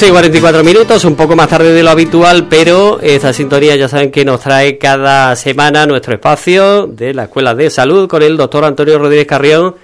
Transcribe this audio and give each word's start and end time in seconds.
11 0.00 0.08
y 0.08 0.12
44 0.12 0.64
minutos, 0.64 1.04
un 1.04 1.14
poco 1.14 1.36
más 1.36 1.46
tarde 1.46 1.74
de 1.74 1.82
lo 1.82 1.90
habitual, 1.90 2.46
pero 2.48 2.98
esta 3.02 3.34
sintonía 3.34 3.76
ya 3.76 3.86
saben 3.86 4.10
que 4.10 4.24
nos 4.24 4.40
trae 4.40 4.78
cada 4.78 5.36
semana 5.36 5.84
nuestro 5.84 6.14
espacio 6.14 6.86
de 6.86 7.12
la 7.12 7.24
Escuela 7.24 7.54
de 7.54 7.68
Salud 7.68 8.08
con 8.08 8.22
el 8.22 8.38
doctor 8.38 8.64
Antonio 8.64 8.98
Rodríguez 8.98 9.26
Carrión, 9.26 9.74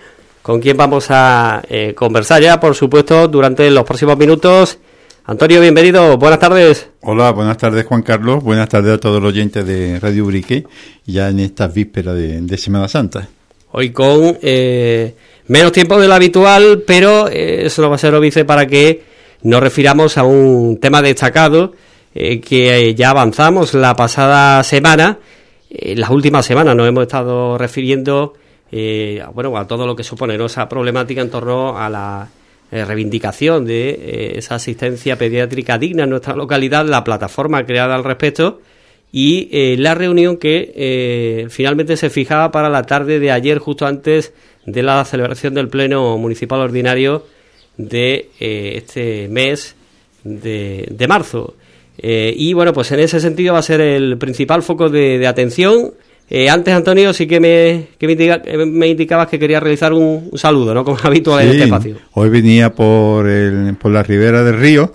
con 0.40 0.58
quien 0.58 0.74
vamos 0.74 1.08
a 1.10 1.60
eh, 1.68 1.92
conversar 1.94 2.40
ya, 2.40 2.58
por 2.58 2.74
supuesto, 2.74 3.28
durante 3.28 3.70
los 3.70 3.84
próximos 3.84 4.16
minutos. 4.16 4.78
Antonio, 5.26 5.60
bienvenido, 5.60 6.16
buenas 6.16 6.38
tardes. 6.38 6.88
Hola, 7.02 7.32
buenas 7.32 7.58
tardes 7.58 7.84
Juan 7.84 8.00
Carlos, 8.00 8.42
buenas 8.42 8.70
tardes 8.70 8.94
a 8.94 8.98
todos 8.98 9.22
los 9.22 9.34
oyentes 9.34 9.66
de 9.66 10.00
Radio 10.00 10.24
Urique, 10.24 10.64
ya 11.04 11.28
en 11.28 11.40
esta 11.40 11.66
víspera 11.66 12.14
de, 12.14 12.56
Semana 12.56 12.88
Santa. 12.88 13.28
Hoy 13.72 13.90
con 13.90 14.38
eh, 14.40 15.14
menos 15.48 15.72
tiempo 15.72 16.00
de 16.00 16.08
lo 16.08 16.14
habitual, 16.14 16.84
pero 16.86 17.28
eh, 17.28 17.66
eso 17.66 17.82
no 17.82 17.90
va 17.90 17.96
a 17.96 17.98
ser 17.98 18.14
óbice 18.14 18.46
para 18.46 18.66
que 18.66 19.05
nos 19.46 19.60
refiramos 19.60 20.18
a 20.18 20.24
un 20.24 20.78
tema 20.80 21.02
destacado 21.02 21.72
eh, 22.14 22.40
que 22.40 22.94
ya 22.96 23.10
avanzamos 23.10 23.74
la 23.74 23.94
pasada 23.94 24.60
semana. 24.64 25.18
En 25.70 26.00
las 26.00 26.10
últimas 26.10 26.44
semanas 26.44 26.74
nos 26.74 26.88
hemos 26.88 27.02
estado 27.02 27.56
refiriendo 27.56 28.34
eh, 28.72 29.22
bueno, 29.34 29.56
a 29.56 29.68
todo 29.68 29.86
lo 29.86 29.94
que 29.94 30.02
supone 30.02 30.34
esa 30.44 30.68
problemática 30.68 31.20
en 31.20 31.30
torno 31.30 31.78
a 31.78 31.88
la 31.88 32.28
eh, 32.72 32.84
reivindicación 32.84 33.64
de 33.64 34.32
esa 34.36 34.56
asistencia 34.56 35.16
pediátrica 35.16 35.78
digna 35.78 36.02
en 36.02 36.10
nuestra 36.10 36.34
localidad, 36.34 36.84
la 36.84 37.04
plataforma 37.04 37.64
creada 37.64 37.94
al 37.94 38.02
respecto 38.02 38.60
y 39.12 39.76
la 39.76 39.94
reunión 39.94 40.36
que 40.36 41.46
finalmente 41.48 41.96
se 41.96 42.10
fijaba 42.10 42.50
para 42.50 42.68
la 42.68 42.82
tarde 42.82 43.20
de 43.20 43.30
ayer, 43.30 43.58
justo 43.58 43.86
antes 43.86 44.34
de 44.66 44.82
la 44.82 45.02
celebración 45.04 45.54
del 45.54 45.68
Pleno 45.68 46.18
Municipal 46.18 46.60
Ordinario 46.60 47.24
de 47.76 48.30
eh, 48.40 48.74
este 48.76 49.28
mes 49.28 49.74
de, 50.24 50.88
de 50.90 51.08
marzo. 51.08 51.54
Eh, 51.98 52.34
y 52.36 52.52
bueno, 52.52 52.72
pues 52.72 52.92
en 52.92 53.00
ese 53.00 53.20
sentido 53.20 53.54
va 53.54 53.60
a 53.60 53.62
ser 53.62 53.80
el 53.80 54.18
principal 54.18 54.62
foco 54.62 54.88
de, 54.88 55.26
atención. 55.26 55.92
Eh, 56.28 56.50
antes, 56.50 56.74
Antonio, 56.74 57.12
sí 57.12 57.26
que 57.26 57.38
me, 57.40 57.88
que 57.98 58.06
me, 58.66 58.88
indicabas 58.88 59.28
que 59.28 59.38
quería 59.38 59.60
realizar 59.60 59.92
un, 59.92 60.30
saludo, 60.34 60.74
¿no? 60.74 60.84
Como 60.84 60.98
habitual 61.02 61.44
en 61.44 61.50
este 61.50 61.64
espacio. 61.64 61.96
Hoy 62.12 62.28
venía 62.28 62.74
por, 62.74 63.28
el, 63.28 63.76
por 63.76 63.92
la 63.92 64.02
ribera 64.02 64.42
del 64.42 64.58
río 64.58 64.92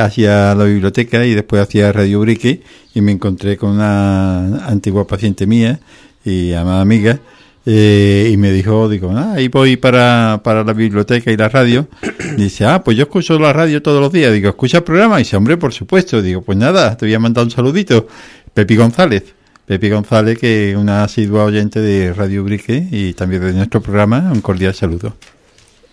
hacia 0.00 0.54
la 0.54 0.64
biblioteca 0.64 1.26
y 1.26 1.34
después 1.34 1.60
hacia 1.60 1.92
Radio 1.92 2.20
Brique 2.20 2.62
y 2.94 3.02
me 3.02 3.12
encontré 3.12 3.58
con 3.58 3.72
una 3.72 4.66
antigua 4.66 5.06
paciente 5.06 5.46
mía 5.46 5.80
y 6.24 6.54
amada 6.54 6.80
amiga 6.80 7.20
eh, 7.66 8.30
y 8.32 8.36
me 8.36 8.52
dijo, 8.52 8.88
digo, 8.88 9.12
ah, 9.14 9.34
ahí 9.34 9.48
voy 9.48 9.76
para, 9.76 10.40
para 10.42 10.64
la 10.64 10.72
biblioteca 10.72 11.30
y 11.30 11.36
la 11.36 11.48
radio. 11.48 11.88
dice, 12.36 12.64
ah, 12.64 12.82
pues 12.82 12.96
yo 12.96 13.04
escucho 13.04 13.38
la 13.38 13.52
radio 13.52 13.82
todos 13.82 14.00
los 14.00 14.12
días. 14.12 14.32
Digo, 14.32 14.48
¿escucha 14.48 14.78
el 14.78 14.84
programa? 14.84 15.16
Y 15.16 15.24
dice, 15.24 15.36
hombre, 15.36 15.56
por 15.56 15.72
supuesto. 15.72 16.22
Digo, 16.22 16.42
pues 16.42 16.56
nada, 16.56 16.96
te 16.96 17.06
voy 17.06 17.14
a 17.14 17.18
mandar 17.18 17.44
un 17.44 17.50
saludito. 17.50 18.06
Pepi 18.54 18.76
González. 18.76 19.34
Pepi 19.66 19.88
González, 19.88 20.38
que 20.38 20.70
es 20.70 20.76
una 20.76 21.04
asidua 21.04 21.44
oyente 21.44 21.80
de 21.80 22.12
Radio 22.12 22.42
Brique 22.42 22.88
y 22.90 23.12
también 23.12 23.42
de 23.42 23.52
nuestro 23.52 23.80
programa, 23.80 24.30
un 24.32 24.40
cordial 24.40 24.74
saludo. 24.74 25.14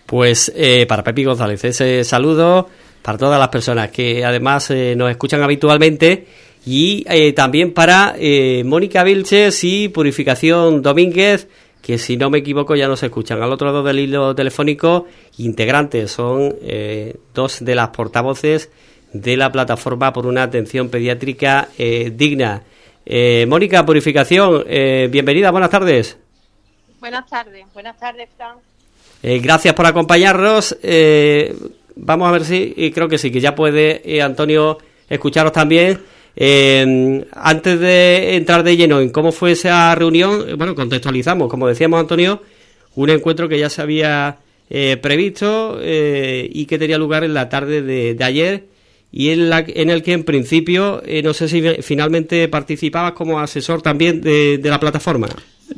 Pues 0.04 0.50
eh, 0.56 0.84
para 0.88 1.04
Pepi 1.04 1.22
González, 1.22 1.62
ese 1.64 2.02
saludo 2.02 2.68
para 3.02 3.18
todas 3.18 3.38
las 3.38 3.48
personas 3.50 3.90
que 3.90 4.24
además 4.24 4.70
eh, 4.70 4.94
nos 4.96 5.10
escuchan 5.10 5.42
habitualmente 5.42 6.26
y 6.66 7.04
eh, 7.08 7.32
también 7.32 7.72
para 7.72 8.14
eh, 8.18 8.62
Mónica 8.64 9.02
Vilches 9.04 9.62
y 9.64 9.88
Purificación 9.88 10.82
Domínguez, 10.82 11.48
que 11.82 11.98
si 11.98 12.16
no 12.16 12.30
me 12.30 12.38
equivoco 12.38 12.76
ya 12.76 12.88
nos 12.88 13.02
escuchan. 13.02 13.42
Al 13.42 13.52
otro 13.52 13.68
lado 13.68 13.82
del 13.82 13.98
hilo 13.98 14.34
telefónico, 14.34 15.06
integrantes, 15.38 16.10
son 16.10 16.54
eh, 16.62 17.16
dos 17.34 17.64
de 17.64 17.74
las 17.74 17.88
portavoces 17.88 18.70
de 19.12 19.36
la 19.36 19.50
plataforma 19.50 20.12
por 20.12 20.26
una 20.26 20.42
atención 20.42 20.90
pediátrica 20.90 21.68
digna. 22.12 22.62
Mónica, 23.46 23.86
Purificación, 23.86 24.66
bienvenida, 25.10 25.50
buenas 25.50 25.70
tardes. 25.70 26.18
Buenas 27.00 27.26
tardes, 27.26 27.64
buenas 27.72 27.98
tardes, 27.98 28.28
Fran. 28.36 28.56
gracias 29.22 29.72
por 29.72 29.86
acompañarnos. 29.86 30.76
vamos 31.96 32.28
a 32.28 32.32
ver 32.32 32.44
si, 32.44 32.92
creo 32.92 33.08
que 33.08 33.16
sí, 33.16 33.30
que 33.30 33.40
ya 33.40 33.54
puede 33.54 34.20
Antonio 34.20 34.76
escucharos 35.08 35.52
también. 35.52 35.98
Eh, 36.40 37.26
antes 37.32 37.80
de 37.80 38.36
entrar 38.36 38.62
de 38.62 38.76
lleno 38.76 39.00
en 39.00 39.10
cómo 39.10 39.32
fue 39.32 39.52
esa 39.52 39.92
reunión, 39.96 40.56
bueno, 40.56 40.76
contextualizamos, 40.76 41.48
como 41.48 41.66
decíamos 41.66 41.98
Antonio, 41.98 42.40
un 42.94 43.10
encuentro 43.10 43.48
que 43.48 43.58
ya 43.58 43.68
se 43.68 43.82
había 43.82 44.38
eh, 44.70 44.98
previsto 45.02 45.80
eh, 45.82 46.48
y 46.52 46.66
que 46.66 46.78
tenía 46.78 46.96
lugar 46.96 47.24
en 47.24 47.34
la 47.34 47.48
tarde 47.48 47.82
de, 47.82 48.16
ayer 48.22 48.66
y 49.10 49.30
en, 49.30 49.50
la, 49.50 49.64
en 49.66 49.90
el 49.90 50.04
que 50.04 50.12
en 50.12 50.22
principio, 50.22 51.02
eh, 51.04 51.22
no 51.24 51.34
sé 51.34 51.48
si 51.48 51.60
finalmente 51.82 52.46
participabas 52.46 53.14
como 53.14 53.40
asesor 53.40 53.82
también 53.82 54.20
de, 54.20 54.60
la 54.62 54.78
plataforma. 54.78 55.26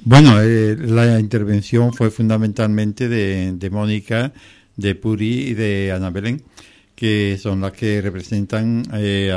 Bueno, 0.04 0.38
la 0.42 1.18
intervención 1.18 1.94
fue 1.94 2.10
fundamentalmente 2.10 3.08
de, 3.08 3.52
de 3.52 3.70
Mónica, 3.70 4.32
de 4.76 4.94
Puri 4.94 5.48
y 5.48 5.54
de 5.54 5.92
Ana 5.92 6.10
Belén 6.10 6.42
que 7.00 7.38
son 7.40 7.62
las 7.62 7.72
que 7.72 8.02
representan, 8.02 8.82
eh, 8.92 9.32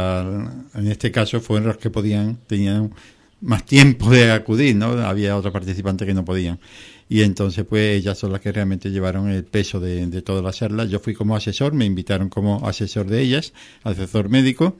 en 0.76 0.88
este 0.88 1.14
caso 1.14 1.40
fueron 1.40 1.70
los 1.70 1.78
que 1.78 1.90
podían, 1.90 2.40
tenían 2.46 2.94
más 3.40 3.66
tiempo 3.66 4.10
de 4.10 4.34
acudir, 4.34 4.76
¿no? 4.76 4.88
Había 4.88 5.38
otros 5.38 5.54
participantes 5.54 6.06
que 6.06 6.14
no 6.14 6.26
podían. 6.26 6.60
Y 7.08 7.22
entonces, 7.22 7.64
pues 7.64 7.98
ellas 7.98 8.18
son 8.18 8.34
las 8.34 8.42
que 8.42 8.52
realmente 8.52 8.92
llevaron 8.92 9.30
el 9.30 9.46
peso 9.46 9.80
de, 9.80 10.06
de 10.08 10.22
todas 10.22 10.44
las 10.44 10.58
charlas. 10.58 10.90
Yo 10.90 11.00
fui 11.00 11.14
como 11.14 11.38
asesor, 11.38 11.72
me 11.72 11.86
invitaron 11.86 12.28
como 12.28 12.68
asesor 12.68 13.08
de 13.08 13.22
ellas, 13.22 13.54
asesor 13.84 14.28
médico, 14.28 14.76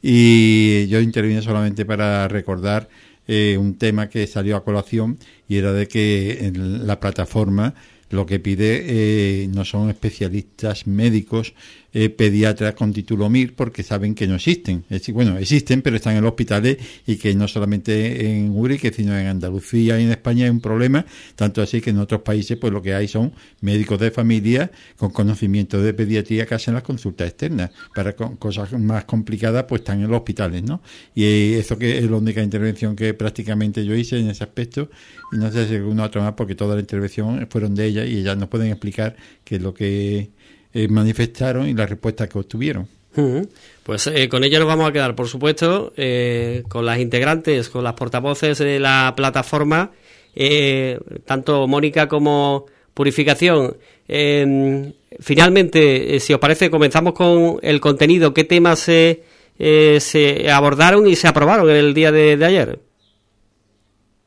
y 0.00 0.86
yo 0.86 1.00
intervine 1.00 1.42
solamente 1.42 1.84
para 1.84 2.28
recordar 2.28 2.88
eh, 3.26 3.56
un 3.58 3.78
tema 3.78 4.08
que 4.08 4.28
salió 4.28 4.56
a 4.56 4.62
colación 4.62 5.18
y 5.48 5.56
era 5.56 5.72
de 5.72 5.88
que 5.88 6.46
en 6.46 6.86
la 6.86 7.00
plataforma 7.00 7.74
lo 8.10 8.26
que 8.26 8.40
pide 8.40 8.84
eh, 8.86 9.48
no 9.48 9.64
son 9.64 9.90
especialistas 9.90 10.86
médicos 10.86 11.54
eh, 11.92 12.10
pediatras 12.10 12.74
con 12.74 12.92
título 12.92 13.30
MIR 13.30 13.54
porque 13.54 13.82
saben 13.82 14.14
que 14.14 14.26
no 14.26 14.34
existen. 14.34 14.84
Es 14.90 15.10
bueno, 15.12 15.38
existen, 15.38 15.80
pero 15.80 15.96
están 15.96 16.16
en 16.16 16.22
los 16.22 16.32
hospitales 16.32 16.76
y 17.06 17.16
que 17.16 17.34
no 17.34 17.48
solamente 17.48 18.30
en 18.30 18.50
Urique, 18.50 18.92
sino 18.92 19.16
en 19.16 19.26
Andalucía 19.26 19.98
y 19.98 20.04
en 20.04 20.10
España 20.10 20.44
hay 20.44 20.50
un 20.50 20.60
problema, 20.60 21.06
tanto 21.34 21.62
así 21.62 21.80
que 21.80 21.90
en 21.90 21.98
otros 21.98 22.20
países 22.20 22.58
pues 22.58 22.72
lo 22.72 22.82
que 22.82 22.94
hay 22.94 23.08
son 23.08 23.32
médicos 23.62 23.98
de 24.00 24.10
familia 24.10 24.70
con 24.96 25.10
conocimiento 25.10 25.80
de 25.80 25.94
pediatría 25.94 26.44
que 26.44 26.54
hacen 26.54 26.74
las 26.74 26.82
consultas 26.82 27.28
externas. 27.28 27.70
Para 27.94 28.14
cosas 28.14 28.72
más 28.72 29.04
complicadas 29.04 29.64
pues 29.64 29.80
están 29.80 30.02
en 30.02 30.08
los 30.08 30.18
hospitales, 30.18 30.62
¿no? 30.62 30.82
Y 31.14 31.54
eso 31.54 31.78
que 31.78 31.98
es 31.98 32.10
la 32.10 32.16
única 32.16 32.42
intervención 32.42 32.96
que 32.96 33.14
prácticamente 33.14 33.84
yo 33.84 33.94
hice 33.94 34.18
en 34.18 34.28
ese 34.28 34.44
aspecto 34.44 34.90
y 35.32 35.36
no 35.36 35.50
sé 35.50 35.66
si 35.66 35.76
alguna 35.76 36.04
otra 36.04 36.22
más 36.22 36.34
porque 36.34 36.54
toda 36.54 36.74
la 36.74 36.80
intervención 36.80 37.46
fueron 37.50 37.74
de 37.74 37.86
ellas 37.86 38.06
y 38.08 38.18
ellas 38.18 38.36
nos 38.36 38.48
pueden 38.48 38.68
explicar 38.68 39.16
qué 39.44 39.56
es 39.56 39.62
lo 39.62 39.72
que 39.72 40.30
eh, 40.72 40.86
manifestaron 40.88 41.66
y 41.66 41.74
la 41.74 41.86
respuesta 41.86 42.28
que 42.28 42.38
obtuvieron. 42.38 42.86
Pues 43.82 44.06
eh, 44.06 44.28
con 44.28 44.44
ella 44.44 44.60
nos 44.60 44.68
vamos 44.68 44.88
a 44.88 44.92
quedar, 44.92 45.16
por 45.16 45.26
supuesto, 45.26 45.92
eh, 45.96 46.62
con 46.68 46.86
las 46.86 46.98
integrantes, 46.98 47.68
con 47.68 47.82
las 47.82 47.94
portavoces 47.94 48.58
de 48.58 48.78
la 48.78 49.12
plataforma, 49.16 49.90
tanto 51.24 51.66
Mónica 51.66 52.06
como 52.06 52.66
Purificación. 52.94 53.76
Em, 54.06 54.92
finalmente, 55.18 56.20
si 56.20 56.32
os 56.32 56.38
parece, 56.38 56.70
comenzamos 56.70 57.12
con 57.14 57.58
el 57.62 57.80
contenido. 57.80 58.32
¿Qué 58.32 58.44
temas 58.44 58.78
se, 58.78 59.24
se 59.58 60.50
abordaron 60.50 61.08
y 61.08 61.16
se 61.16 61.26
aprobaron 61.26 61.68
el 61.70 61.94
día 61.94 62.12
de, 62.12 62.36
de 62.36 62.44
ayer? 62.44 62.78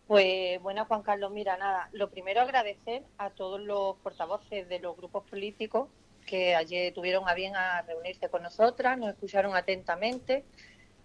Pues 0.07 0.61
bueno, 0.61 0.83
Juan 0.85 1.03
Carlos, 1.03 1.31
mira, 1.31 1.55
nada, 1.55 1.87
lo 1.93 2.09
primero 2.09 2.41
agradecer 2.41 3.03
a 3.17 3.29
todos 3.29 3.61
los 3.61 3.95
portavoces 3.97 4.67
de 4.67 4.79
los 4.79 4.97
grupos 4.97 5.23
políticos 5.29 5.87
que 6.31 6.55
ayer 6.55 6.93
tuvieron 6.93 7.27
a 7.27 7.33
bien 7.33 7.57
a 7.57 7.81
reunirse 7.81 8.29
con 8.29 8.41
nosotras, 8.41 8.97
nos 8.97 9.09
escucharon 9.09 9.53
atentamente 9.53 10.45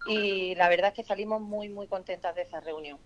y 0.07 0.55
la 0.55 0.69
verdad 0.69 0.91
es 0.91 0.93
que 0.93 1.03
salimos 1.03 1.41
muy, 1.41 1.67
muy 1.67 1.85
contentas 1.87 2.33
de 2.33 2.43
esa 2.43 2.61
reunión. 2.61 2.97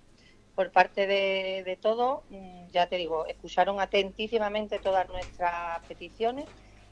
Por 0.53 0.71
parte 0.71 1.07
de, 1.07 1.63
de 1.65 1.75
todo, 1.77 2.21
mm, 2.29 2.67
ya 2.67 2.85
te 2.85 2.97
digo, 2.97 3.25
escucharon 3.25 3.81
atentísimamente 3.81 4.77
todas 4.77 5.09
nuestras 5.09 5.83
peticiones 5.87 6.45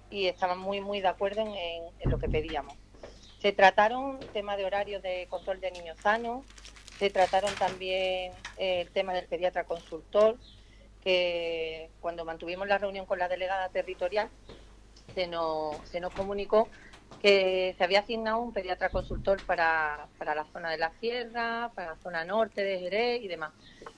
y 0.10 0.26
estaban 0.26 0.58
muy, 0.58 0.82
muy 0.82 1.00
de 1.00 1.10
acuerdo 1.10 1.42
en, 1.42 2.10
lo 2.10 2.18
que 2.18 2.28
pedíamos. 2.28 2.74
Se 3.40 3.52
trataron 3.52 4.20
temas 4.34 4.58
de 4.58 4.66
horarios 4.66 5.04
de 5.04 5.28
control 5.30 5.60
de 5.60 5.70
niños 5.70 6.00
sanos, 6.02 6.44
se 6.98 7.12
trataron 7.12 7.54
también 7.54 8.34
eh, 8.58 8.82
el 8.82 8.90
tema 8.90 9.14
del 9.14 9.28
pediatra 9.28 9.64
consultor, 9.64 10.38
que 11.04 11.92
cuando 12.02 12.26
mantuvimos 12.26 12.68
la 12.68 12.80
reunión 12.80 13.06
con 13.06 13.20
la 13.20 13.28
delegada 13.28 13.70
territorial, 13.70 14.30
se 15.10 15.28
nos, 15.28 15.76
se 15.88 16.00
nos 16.00 16.14
comunicó 16.14 16.68
que 17.22 17.76
se 17.78 17.84
había 17.84 18.00
asignado 18.00 18.40
un 18.40 18.54
pediatra 18.54 18.90
consultor 18.90 19.44
para, 19.46 20.08
para 20.18 20.36
la 20.36 20.46
zona 20.54 20.72
de 20.72 20.78
la 20.78 20.92
sierra, 21.00 21.72
para 21.76 21.92
la 21.92 21.98
zona 21.98 22.24
norte 22.24 22.64
de 22.64 22.80
Jerez 22.80 23.22
y 23.22 23.28
demás. 23.28 23.52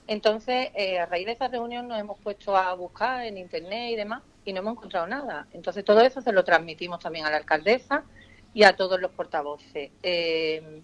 Entonces, 0.07 0.69
eh, 0.73 0.99
a 0.99 1.05
raíz 1.05 1.25
de 1.25 1.33
esa 1.33 1.47
reunión 1.47 1.87
nos 1.87 1.99
hemos 1.99 2.19
puesto 2.19 2.57
a 2.57 2.73
buscar 2.73 3.25
en 3.25 3.37
internet 3.37 3.91
y 3.91 3.95
demás 3.95 4.23
y 4.43 4.53
no 4.53 4.59
hemos 4.61 4.73
encontrado 4.73 5.07
nada. 5.07 5.47
Entonces, 5.53 5.85
todo 5.85 6.01
eso 6.01 6.21
se 6.21 6.31
lo 6.31 6.43
transmitimos 6.43 6.99
también 6.99 7.25
a 7.25 7.29
la 7.29 7.37
alcaldesa 7.37 8.03
y 8.53 8.63
a 8.63 8.75
todos 8.75 8.99
los 8.99 9.11
portavoces. 9.11 9.91
Eh, 10.01 10.81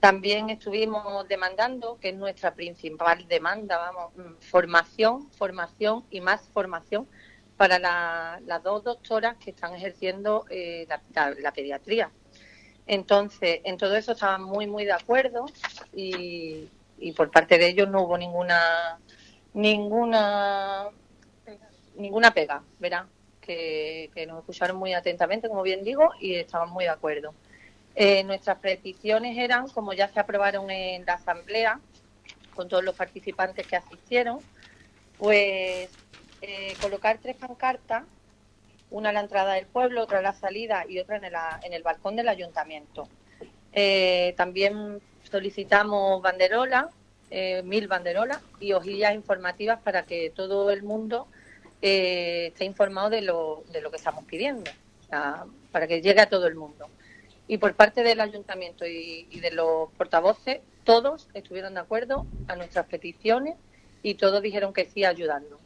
también 0.00 0.48
estuvimos 0.48 1.26
demandando, 1.28 1.98
que 2.00 2.10
es 2.10 2.14
nuestra 2.14 2.54
principal 2.54 3.26
demanda, 3.28 3.78
vamos, 3.78 4.16
mm, 4.16 4.40
formación, 4.40 5.28
formación 5.32 6.04
y 6.10 6.20
más 6.20 6.48
formación 6.54 7.08
para 7.58 7.78
las 8.40 8.62
dos 8.62 8.84
doctoras 8.84 9.36
que 9.36 9.50
están 9.50 9.74
ejerciendo 9.74 10.46
eh, 10.48 10.86
la, 10.88 11.52
pediatría. 11.52 12.10
Entonces, 12.86 13.60
en 13.64 13.76
todo 13.76 13.96
eso 13.96 14.12
estaban 14.12 14.44
muy, 14.44 14.66
muy 14.66 14.84
de 14.84 14.92
acuerdo 14.92 15.44
y, 15.92 16.68
por 17.16 17.30
parte 17.30 17.58
de 17.58 17.66
ellos 17.66 17.88
no 17.88 18.02
hubo 18.02 18.16
ninguna, 18.16 18.98
ninguna, 19.54 20.86
ninguna 21.96 22.30
pega, 22.32 22.62
¿verdad? 22.78 23.06
Que, 23.40 24.10
que 24.14 24.24
nos 24.26 24.38
escucharon 24.38 24.76
muy 24.76 24.94
atentamente, 24.94 25.48
como 25.48 25.62
bien 25.62 25.82
digo, 25.82 26.12
y 26.20 26.36
estaban 26.36 26.70
muy 26.70 26.84
de 26.84 26.90
acuerdo. 26.90 27.34
Eh, 27.96 28.22
nuestras 28.22 28.58
peticiones 28.58 29.36
eran, 29.36 29.68
como 29.68 29.92
ya 29.92 30.06
se 30.06 30.20
aprobaron 30.20 30.70
en 30.70 31.04
la 31.04 31.14
asamblea, 31.14 31.80
con 32.54 32.68
todos 32.68 32.84
los 32.84 32.94
participantes 32.94 33.66
que 33.66 33.74
asistieron, 33.74 34.38
pues 35.18 35.90
eh, 36.42 36.74
colocar 36.80 37.18
tres 37.18 37.36
pancartas, 37.36 38.04
una 38.90 39.10
a 39.10 39.12
la 39.12 39.20
entrada 39.20 39.54
del 39.54 39.66
pueblo, 39.66 40.02
otra 40.02 40.18
a 40.18 40.22
la 40.22 40.32
salida 40.32 40.84
y 40.88 40.98
otra 40.98 41.16
en 41.16 41.72
el, 41.72 41.82
balcón 41.82 42.16
del 42.16 42.28
ayuntamiento. 42.28 43.08
Eh, 43.72 44.34
también 44.36 45.00
solicitamos 45.30 46.22
banderolas, 46.22 46.86
mil 47.64 47.88
banderolas 47.88 48.40
y 48.58 48.72
hojillas 48.72 49.14
informativas 49.14 49.78
para 49.80 50.04
que 50.04 50.30
todo 50.30 50.70
el 50.70 50.82
mundo 50.82 51.28
esté 51.82 52.64
informado 52.64 53.10
de 53.10 53.20
lo, 53.20 53.64
de 53.70 53.82
lo 53.82 53.90
que 53.90 53.98
estamos 53.98 54.24
pidiendo, 54.24 54.70
para 55.70 55.86
que 55.86 56.00
llegue 56.00 56.22
a 56.22 56.30
todo 56.30 56.46
el 56.46 56.54
mundo 56.54 56.88
y 57.48 57.56
por 57.56 57.74
parte 57.74 58.02
del 58.02 58.20
ayuntamiento 58.20 58.86
y, 58.86 59.40
de 59.40 59.50
los 59.50 59.90
portavoces, 59.96 60.60
todos 60.84 61.28
estuvieron 61.32 61.74
de 61.74 61.80
acuerdo 61.80 62.26
a 62.46 62.54
nuestras 62.54 62.86
peticiones 62.86 63.56
y 64.02 64.14
todos 64.14 64.42
dijeron 64.42 64.74
que 64.74 64.84
sí 64.84 65.04
ayudando. 65.04 65.58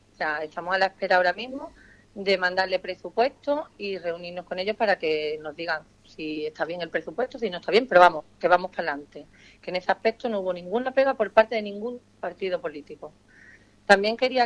Estamos 0.43 0.75
a 0.75 0.79
la 0.79 0.87
espera 0.87 1.17
ahora 1.17 1.33
mismo 1.33 1.73
de 2.15 2.37
mandarle 2.37 2.79
presupuesto 2.79 3.69
y 3.79 3.99
reunirnos 3.99 4.45
con 4.45 4.59
ellos 4.59 4.77
para 4.77 4.99
que 4.99 5.39
nos 5.41 5.57
digan 5.57 5.83
si 6.05 6.47
está 6.47 6.65
bien 6.65 6.83
el 6.83 6.91
presupuesto, 6.91 7.39
si 7.39 7.49
no 7.49 7.59
está 7.59 7.73
bien, 7.73 7.87
pero 7.89 8.01
vamos, 8.01 8.25
que 8.39 8.49
vamos 8.49 8.71
para 8.71 8.93
adelante. 8.93 9.27
Que 9.61 9.71
en 9.71 9.77
ese 9.77 9.91
aspecto 9.91 10.29
no 10.29 10.41
hubo 10.41 10.53
ninguna 10.53 10.93
pega 10.93 11.15
por 11.15 11.33
parte 11.33 11.55
de 11.55 11.63
ningún 11.63 12.01
partido 12.21 12.61
político. 12.61 13.13
También 13.87 14.17
quería 14.17 14.45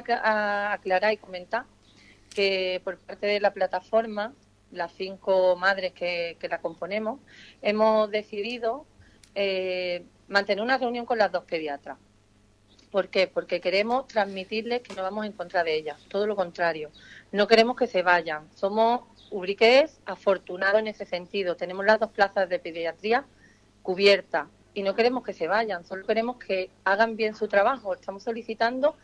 aclarar 0.73 1.13
y 1.13 1.17
comentar 1.17 1.65
que 2.35 2.81
por 2.85 2.99
parte 2.99 3.27
de 3.27 3.41
la 3.41 3.53
plataforma 3.53 4.35
las 4.71 4.93
cinco 4.93 5.57
madres 5.57 5.93
que, 5.93 6.37
la 6.49 6.61
componemos, 6.61 7.21
hemos 7.63 8.11
decidido 8.11 8.87
eh, 9.35 10.05
mantener 10.29 10.63
una 10.63 10.79
reunión 10.79 11.07
con 11.07 11.19
las 11.19 11.33
dos 11.33 11.45
pediatras. 11.45 11.99
¿Por 12.97 13.11
qué? 13.11 13.27
Porque 13.27 13.61
queremos 13.61 14.09
transmitirles 14.09 14.81
que 14.81 14.95
no 14.95 15.03
vamos 15.03 15.27
en 15.27 15.33
contra 15.33 15.63
de 15.63 15.75
ellas, 15.75 16.01
todo 16.09 16.27
lo 16.27 16.35
contrario. 16.35 16.91
No 17.31 17.47
queremos 17.47 17.77
que 17.77 17.87
se 17.87 18.01
vayan. 18.01 18.49
Somos 18.55 19.03
ubriques 19.31 20.01
afortunados 20.07 20.81
en 20.81 20.87
ese 20.87 21.05
sentido. 21.05 21.57
Tenemos 21.57 21.85
las 21.85 22.01
dos 22.01 22.11
plazas 22.11 22.49
de 22.49 22.59
pediatría 22.59 23.27
cubiertas 23.83 24.47
y 24.73 24.83
no 24.83 24.95
queremos 24.95 25.25
que 25.25 25.35
se 25.35 25.47
vayan, 25.47 25.85
solo 25.85 26.07
queremos 26.07 26.39
que 26.39 26.71
hagan 26.85 27.17
bien 27.17 27.35
su 27.35 27.49
trabajo. 27.49 27.93
Estamos 27.93 28.23
solicitando 28.23 28.97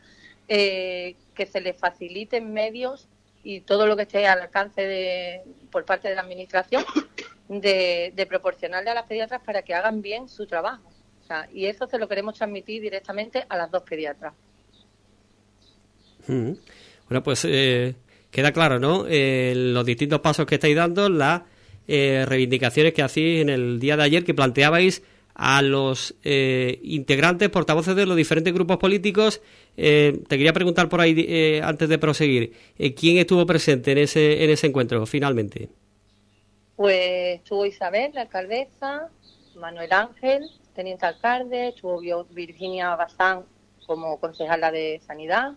eh, 0.49 1.15
que 1.35 1.45
se 1.45 1.61
les 1.61 1.77
faciliten 1.77 2.51
medios 2.51 3.11
y 3.45 3.61
todo 3.61 3.87
lo 3.87 3.95
que 3.95 4.05
esté 4.05 4.27
al 4.27 4.41
alcance 4.41 4.81
de, 4.81 5.43
por 5.71 5.85
parte 5.85 6.09
de 6.09 6.15
la 6.15 6.23
Administración 6.23 6.83
de, 7.51 8.27
proporcionarle 8.27 8.89
a 8.89 8.95
las 8.95 9.05
pediatras 9.05 9.43
para 9.43 9.61
que 9.61 9.75
hagan 9.75 10.01
bien 10.01 10.31
su 10.31 10.47
trabajo. 10.47 10.89
Y 11.53 11.67
eso 11.67 11.87
se 11.87 11.99
lo 11.99 12.09
queremos 12.09 12.35
transmitir 12.35 12.83
directamente 12.83 13.45
a 13.49 13.57
las 13.57 13.71
dos 13.71 13.83
pediatras. 13.83 14.35
Mm. 16.27 16.53
Bueno, 17.09 17.23
pues 17.23 17.45
eh, 17.45 17.95
queda 18.31 18.53
claro, 18.53 18.79
¿no? 18.79 19.05
Eh, 19.09 19.53
los 19.55 19.85
distintos 19.85 20.21
pasos 20.21 20.47
que 20.47 20.57
estáis 20.57 20.77
dando, 20.77 21.09
las 21.09 21.43
eh, 21.89 22.25
reivindicaciones 22.27 22.93
que 22.93 23.03
hacéis 23.03 23.43
en 23.43 23.49
el 23.49 23.81
día 23.81 23.97
de 23.97 24.05
ayer, 24.05 24.25
que 24.25 24.35
planteabais 24.35 25.03
a 25.35 25.63
los 25.63 26.15
eh, 26.25 26.79
integrantes, 26.83 27.49
portavoces 27.49 27.97
de 27.97 28.07
los 28.07 28.17
diferentes 28.17 28.53
grupos 28.53 28.77
políticos. 28.79 29.41
Eh, 29.77 30.21
te 30.29 30.37
quería 30.37 30.53
preguntar 30.53 30.89
por 30.89 31.01
ahí, 31.01 31.15
eh, 31.29 31.61
antes 31.63 31.89
de 31.89 31.99
proseguir, 31.99 32.53
¿quién 32.97 33.19
estuvo 33.19 33.47
presente 33.47 33.93
en 33.93 33.99
ese, 33.99 34.45
en 34.45 34.51
ese 34.51 34.67
encuentro 34.67 35.05
finalmente? 35.07 35.69
Pues 36.77 37.37
estuvo 37.37 37.65
Isabel, 37.65 38.13
la 38.15 38.23
alcaldesa, 38.23 39.09
Manuel 39.57 39.93
Ángel, 39.93 40.43
teniente 40.75 41.07
alcalde, 41.07 41.69
estuvo 41.69 42.01
Virginia 42.31 42.97
Bazán 42.97 43.45
como 43.87 44.19
concejala 44.19 44.71
de 44.71 45.01
Sanidad, 45.07 45.53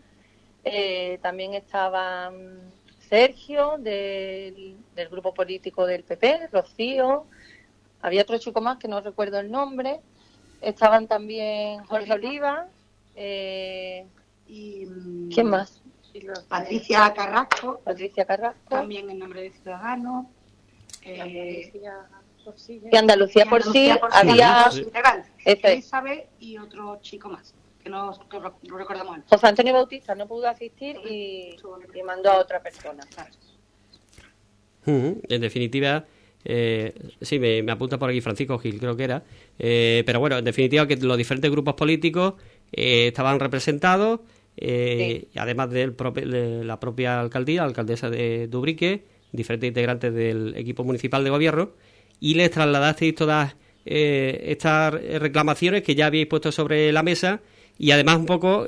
también 1.22 1.54
estaba 1.54 2.32
mm, 2.32 3.08
Sergio 3.08 3.78
del, 3.78 4.78
del 4.96 5.10
grupo 5.10 5.34
político 5.34 5.86
del 5.86 6.04
PP, 6.04 6.48
Rocío, 6.52 7.28
había 8.06 8.22
otro 8.22 8.38
chico 8.38 8.62
más 8.62 8.78
que 8.78 8.88
no 8.88 9.02
recuerdo 9.02 9.40
el 9.40 9.50
nombre. 9.50 10.00
Estaban 10.62 11.08
también 11.08 11.84
Jorge 11.86 12.14
Oliva. 12.14 12.68
Eh, 13.16 14.06
y, 14.48 14.86
mm, 14.86 15.30
¿Quién 15.30 15.48
más? 15.48 15.82
Patricia 16.48 17.12
Carrasco. 17.16 17.82
Patricia 17.84 18.24
Carrasco. 18.26 18.70
También 18.70 19.10
en 19.10 19.18
nombre 19.18 19.42
de 19.42 19.52
Ciudadanos. 19.54 20.28
Eh, 21.02 21.72
y 22.68 22.96
Andalucía 22.96 23.46
por 23.46 23.64
sí, 23.64 23.90
había 24.12 24.70
Isabel 25.76 26.24
y 26.40 26.58
otro 26.58 27.00
chico 27.02 27.30
más 27.30 27.54
que 27.84 27.90
no, 27.90 28.12
no 28.12 28.78
recordamos 28.78 29.20
José 29.28 29.48
Antonio 29.48 29.74
Bautista 29.74 30.16
no 30.16 30.28
pudo 30.28 30.48
asistir 30.48 30.98
y, 31.10 31.56
mandó 32.04 32.32
a 32.32 32.40
otra 32.40 32.60
persona. 32.62 33.04
En 34.86 35.42
definitiva 35.42 36.06
eh, 36.48 36.94
sí, 37.22 37.40
me, 37.40 37.70
apunta 37.72 37.98
por 37.98 38.10
aquí 38.10 38.22
Francisco 38.22 38.60
Gil, 38.60 38.80
creo 38.80 38.96
que 38.96 39.04
era. 39.04 39.24
Eh, 39.58 40.04
pero 40.06 40.20
bueno, 40.20 40.38
en 40.38 40.46
definitiva, 40.46 40.88
que 40.88 40.96
los 40.98 41.18
diferentes 41.18 41.50
grupos 41.50 41.74
políticos 41.74 42.36
eh, 42.72 43.08
estaban 43.08 43.40
representados, 43.40 44.20
eh, 44.56 45.28
además 45.36 45.72
de 45.72 45.94
la 46.64 46.80
propia 46.80 47.20
alcaldía, 47.20 47.62
la 47.62 47.68
alcaldesa 47.68 48.10
de 48.10 48.48
Dubrique, 48.48 49.04
diferentes 49.32 49.68
integrantes 49.68 50.14
del 50.14 50.56
equipo 50.56 50.84
municipal 50.84 51.24
de 51.24 51.32
gobierno, 51.32 51.72
y 52.20 52.34
les 52.36 52.52
trasladasteis 52.52 53.16
todas 53.16 53.56
estas 53.86 54.94
reclamaciones 54.94 55.84
que 55.84 55.94
ya 55.94 56.08
habéis 56.08 56.26
puesto 56.26 56.52
sobre 56.52 56.92
la 56.92 57.04
mesa, 57.04 57.42
y 57.78 57.92
además, 57.92 58.18
un 58.18 58.26
poco, 58.26 58.66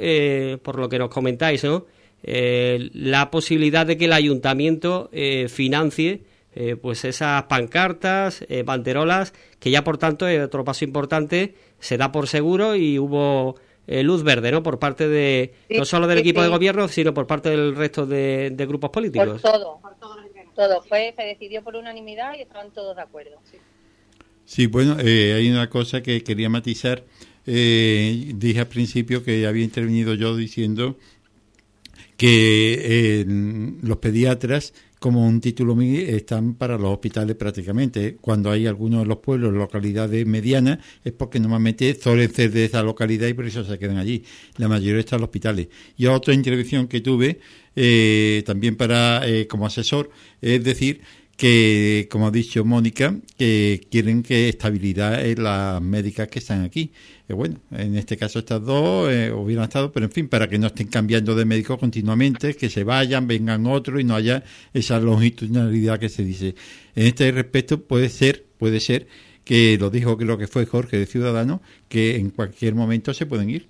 por 0.61 0.77
lo 0.77 0.89
que 0.89 0.99
nos 0.99 1.09
comentáis, 1.09 1.63
¿no? 1.63 1.85
la 2.23 3.31
posibilidad 3.31 3.85
de 3.85 3.97
que 3.97 4.05
el 4.05 4.13
ayuntamiento 4.13 5.09
financie 5.47 6.21
eh, 6.59 6.75
pues 6.75 7.05
esas 7.05 7.43
pancartas, 7.43 8.43
eh, 8.49 8.63
banderolas, 8.63 9.31
que 9.59 9.69
ya 9.69 9.83
por 9.83 9.99
tanto, 9.99 10.27
es 10.27 10.43
otro 10.43 10.63
paso 10.63 10.85
importante, 10.85 11.53
se 11.77 11.97
da 11.97 12.11
por 12.11 12.27
seguro 12.27 12.75
y 12.75 12.97
hubo 12.97 13.57
eh, 13.85 14.01
luz 14.01 14.23
verde, 14.23 14.51
¿no? 14.51 14.63
Por 14.63 14.79
parte 14.79 15.07
de, 15.07 15.53
no 15.69 15.85
solo 15.85 16.07
del 16.07 16.17
equipo 16.17 16.41
de 16.41 16.47
gobierno, 16.47 16.87
sino 16.87 17.13
por 17.13 17.27
parte 17.27 17.51
del 17.51 17.75
resto 17.75 18.07
de, 18.07 18.55
grupos 18.67 18.89
políticos. 18.89 19.39
Por 19.39 19.51
todo, 19.51 19.79
por 19.79 19.93
todo. 20.57 20.81
Fue, 20.81 21.13
se 21.15 21.23
decidió 21.23 21.63
por 21.63 21.77
unanimidad 21.77 22.33
y 22.37 22.41
estaban 22.41 22.71
todos 22.71 22.97
de 22.97 23.03
acuerdo. 23.03 23.39
Sí, 24.43 24.67
bueno, 24.67 24.97
hay 24.97 25.49
una 25.49 25.69
cosa 25.69 26.03
que 26.03 26.23
quería 26.23 26.49
matizar. 26.49 27.05
dije 27.45 28.59
al 28.59 28.67
principio 28.67 29.23
que 29.23 29.47
había 29.47 29.63
intervenido 29.63 30.13
yo 30.15 30.35
diciendo 30.35 30.97
que 32.17 33.25
los 33.81 33.97
pediatras 33.97 34.73
como 34.99 35.27
un 35.27 35.39
título 35.41 35.79
están 35.81 36.55
para 36.55 36.77
los 36.77 36.91
hospitales 36.91 37.35
prácticamente. 37.35 38.17
Cuando 38.19 38.49
hay 38.49 38.65
algunos 38.65 39.01
de 39.01 39.05
los 39.05 39.17
pueblos, 39.17 39.53
localidades 39.53 40.25
medianas, 40.25 40.79
es 41.03 41.13
porque 41.13 41.39
normalmente 41.39 41.93
suelen 41.95 42.33
ser 42.33 42.51
de 42.51 42.65
esa 42.65 42.81
localidad 42.83 43.27
y 43.27 43.33
por 43.33 43.45
eso 43.45 43.63
se 43.63 43.77
quedan 43.77 43.97
allí. 43.97 44.23
La 44.57 44.67
mayoría 44.67 44.99
están 44.99 45.17
en 45.17 45.21
los 45.21 45.27
hospitales. 45.27 45.67
Y 45.97 46.07
otra 46.07 46.33
intervención 46.33 46.87
que 46.87 47.01
tuve, 47.01 47.39
eh, 47.75 48.43
también 48.45 48.75
para 48.75 49.27
eh, 49.27 49.47
como 49.47 49.65
asesor, 49.65 50.09
es 50.41 50.63
decir, 50.63 51.01
que, 51.37 52.07
como 52.11 52.27
ha 52.27 52.31
dicho 52.31 52.65
Mónica, 52.65 53.15
que 53.37 53.87
quieren 53.91 54.23
que 54.23 54.49
estabilidad 54.49 55.23
en 55.23 55.43
las 55.43 55.81
médicas 55.81 56.27
que 56.27 56.39
están 56.39 56.63
aquí. 56.63 56.91
Eh, 57.29 57.33
bueno, 57.33 57.59
en 57.71 57.95
este 57.95 58.17
caso 58.17 58.39
estas 58.39 58.63
dos 58.63 59.09
eh, 59.11 59.31
hubieran 59.31 59.65
estado, 59.65 59.91
pero 59.91 60.07
en 60.07 60.11
fin, 60.11 60.27
para 60.27 60.49
que 60.49 60.57
no 60.57 60.67
estén 60.67 60.87
cambiando 60.87 61.35
de 61.35 61.45
médico 61.45 61.77
continuamente, 61.77 62.55
que 62.55 62.69
se 62.69 62.83
vayan, 62.83 63.27
vengan 63.27 63.67
otros 63.67 64.01
y 64.01 64.03
no 64.03 64.15
haya 64.15 64.43
esa 64.73 64.99
longitudinalidad 64.99 65.99
que 65.99 66.09
se 66.09 66.23
dice. 66.23 66.55
En 66.95 67.05
este 67.05 67.31
respecto 67.31 67.83
puede 67.83 68.09
ser, 68.09 68.43
puede 68.57 68.79
ser 68.79 69.07
que 69.43 69.77
lo 69.77 69.91
dijo 69.91 70.17
creo 70.17 70.37
que 70.39 70.47
fue 70.47 70.65
Jorge 70.65 70.97
de 70.97 71.05
Ciudadano, 71.05 71.61
que 71.87 72.17
en 72.17 72.31
cualquier 72.31 72.73
momento 72.73 73.13
se 73.13 73.27
pueden 73.27 73.49
ir 73.51 73.67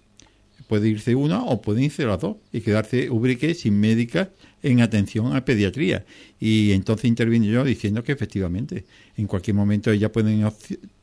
puede 0.68 0.90
irse 0.90 1.16
una 1.16 1.44
o 1.44 1.62
puede 1.62 1.84
irse 1.84 2.06
las 2.06 2.20
dos 2.20 2.38
y 2.52 2.62
quedarse 2.62 3.10
Ubrique 3.10 3.54
sin 3.54 3.80
médicas 3.80 4.30
en 4.64 4.82
atención 4.82 5.36
a 5.36 5.46
pediatría. 5.46 6.06
Y 6.40 6.72
entonces 6.72 7.06
intervino 7.06 7.46
yo 7.46 7.64
diciendo 7.64 8.04
que 8.04 8.12
efectivamente 8.12 8.86
en 9.16 9.28
cualquier 9.28 9.56
momento 9.56 9.92
ellas 9.92 10.12
pueden 10.12 10.46